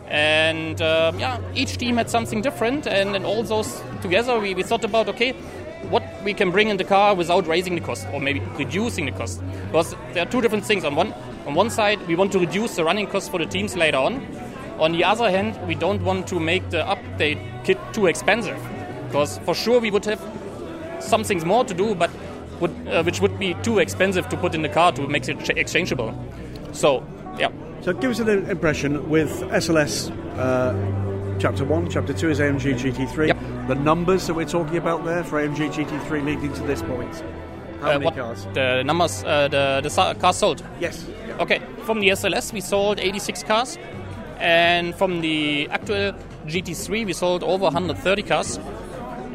[0.06, 4.62] And uh, yeah, each team had something different, and, and all those together, we, we
[4.62, 5.32] thought about okay,
[5.90, 9.12] what we can bring in the car without raising the cost or maybe reducing the
[9.12, 9.42] cost.
[9.66, 10.84] Because there are two different things.
[10.84, 11.12] On one,
[11.46, 14.26] on one side, we want to reduce the running cost for the teams later on.
[14.78, 18.58] On the other hand, we don't want to make the update kit too expensive.
[19.08, 20.20] Because for sure we would have
[21.00, 22.10] some things more to do, but
[22.60, 25.42] would, uh, which would be too expensive to put in the car to make it
[25.44, 26.12] ch- exchangeable.
[26.72, 27.04] So,
[27.38, 27.48] yeah.
[27.82, 30.74] So give us an impression with SLS uh,
[31.40, 33.68] Chapter 1, Chapter 2 is AMG GT3.
[33.68, 37.22] The numbers that we're talking about there for AMG GT3 leading to this point.
[37.80, 38.46] How Uh, many cars?
[38.54, 40.64] The numbers, uh, the, the cars sold.
[40.80, 41.06] Yes.
[41.38, 43.78] Okay, from the SLS we sold 86 cars,
[44.38, 46.12] and from the actual
[46.46, 48.58] GT3 we sold over 130 cars.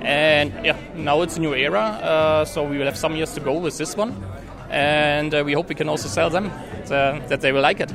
[0.01, 3.39] And yeah, now it's a new era, uh, so we will have some years to
[3.39, 4.21] go with this one,
[4.69, 6.51] and uh, we hope we can also sell them
[6.91, 7.93] uh, that they will like it.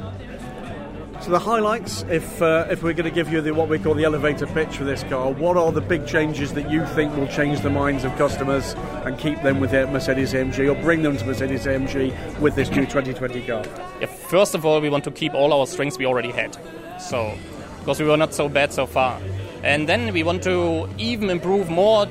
[1.20, 3.94] So the highlights, if uh, if we're going to give you the, what we call
[3.94, 7.26] the elevator pitch for this car, what are the big changes that you think will
[7.26, 11.16] change the minds of customers and keep them with their Mercedes AMG or bring them
[11.16, 13.64] to Mercedes AMG with this new 2020 car?
[14.00, 16.56] Yeah, first of all, we want to keep all our strengths we already had,
[16.98, 17.36] so
[17.80, 19.20] because we were not so bad so far,
[19.62, 22.06] and then we want to even improve more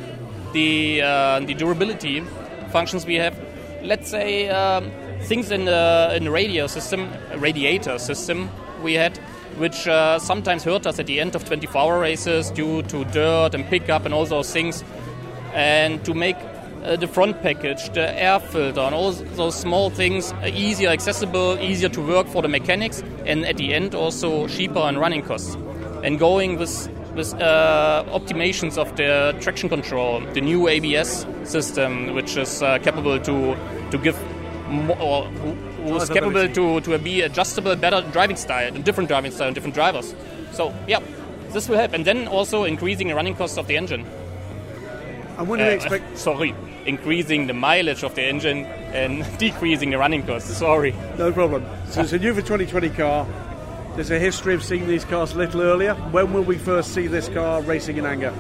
[0.54, 2.22] the uh, the durability
[2.72, 3.38] functions we have.
[3.84, 4.50] Let's say.
[4.50, 8.50] Um, things in the, in the radio system, radiator system,
[8.82, 9.18] we had,
[9.58, 13.54] which uh, sometimes hurt us at the end of 24 hour races due to dirt
[13.54, 14.84] and pickup and all those things.
[15.54, 16.38] And to make
[16.88, 21.58] uh, the front package, the air filter, and all those small things uh, easier accessible,
[21.60, 25.56] easier to work for the mechanics, and at the end also cheaper on running costs.
[26.04, 32.38] And going with with uh, optimizations of the traction control, the new ABS system, which
[32.38, 33.58] is uh, capable to
[33.92, 34.16] to give
[34.70, 35.28] more,
[35.80, 40.14] was capable to, to be adjustable, better driving style, different driving style, and different drivers.
[40.52, 41.00] So, yeah,
[41.54, 41.94] this will help.
[41.94, 44.06] And then also increasing the running costs of the engine.
[45.38, 46.18] And when do Uh, you expect?
[46.18, 46.54] Sorry,
[46.88, 50.56] increasing the mileage of the engine and decreasing the running costs.
[50.58, 50.96] Sorry.
[51.18, 51.66] No problem.
[51.90, 53.28] So it's a new for 2020 car.
[53.96, 55.96] There's a history of seeing these cars a little earlier.
[56.12, 58.34] When will we first see this car racing in anger?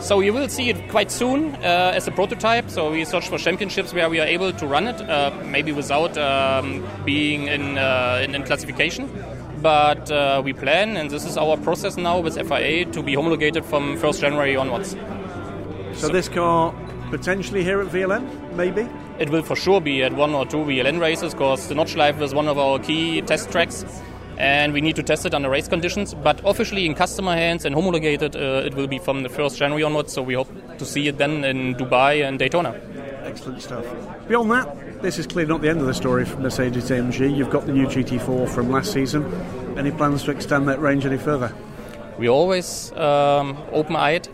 [0.00, 2.70] So you will see it quite soon uh, as a prototype.
[2.70, 6.16] So we search for championships where we are able to run it, uh, maybe without
[6.16, 9.08] um, being in, uh, in, in classification.
[9.60, 13.64] But uh, we plan, and this is our process now with FIA to be homologated
[13.64, 14.96] from 1st January onwards.
[16.00, 16.74] So, this car
[17.10, 18.88] potentially here at VLN, maybe.
[19.18, 22.34] It will for sure be at one or two VLN races because the Nordschleife is
[22.34, 23.84] one of our key test tracks.
[24.38, 26.14] And we need to test it under race conditions.
[26.14, 29.82] But officially in customer hands and homologated, uh, it will be from the 1st January
[29.82, 30.14] onwards.
[30.14, 30.48] So we hope
[30.78, 32.80] to see it then in Dubai and Daytona.
[33.24, 33.84] Excellent stuff.
[34.28, 37.36] Beyond that, this is clearly not the end of the story for Mercedes AMG.
[37.36, 39.30] You've got the new GT4 from last season.
[39.76, 41.54] Any plans to extend that range any further?
[42.18, 44.28] We're always um, open eyed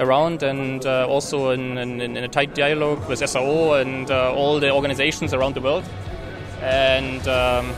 [0.00, 4.58] around and uh, also in, in, in, a tight dialogue with SRO and uh, all
[4.58, 5.84] the organizations around the world.
[6.62, 7.72] And um,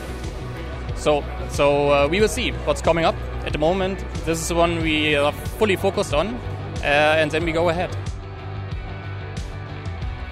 [0.96, 4.04] so, so uh, we will see what's coming up at the moment.
[4.24, 7.94] This is the one we are fully focused on, uh, and then we go ahead.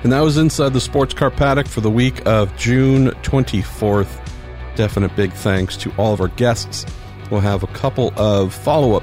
[0.03, 4.09] And that was Inside the Sports Car Paddock for the week of June 24th.
[4.75, 6.87] Definite big thanks to all of our guests.
[7.31, 9.03] We'll have a couple of follow up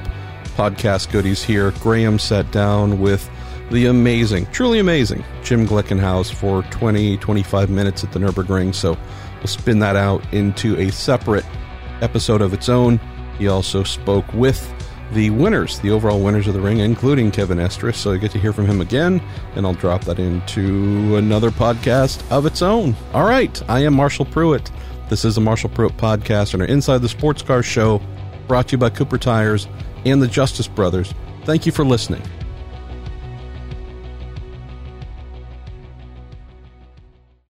[0.57, 1.69] podcast goodies here.
[1.79, 3.29] Graham sat down with
[3.69, 8.73] the amazing, truly amazing Jim Glickenhaus for 20, 25 minutes at the Nürburgring.
[8.73, 8.97] So
[9.37, 11.45] we'll spin that out into a separate
[12.01, 12.99] episode of its own.
[13.37, 14.73] He also spoke with
[15.11, 17.95] the winners, the overall winners of the ring, including Kevin Estres.
[17.95, 19.21] So you get to hear from him again,
[19.55, 22.95] and I'll drop that into another podcast of its own.
[23.13, 24.71] All right, I am Marshall Pruett.
[25.07, 28.01] This is the Marshall Pruett podcast and our Inside the Sports Car show,
[28.47, 29.67] brought to you by Cooper Tires
[30.05, 31.13] and the Justice Brothers.
[31.43, 32.21] Thank you for listening.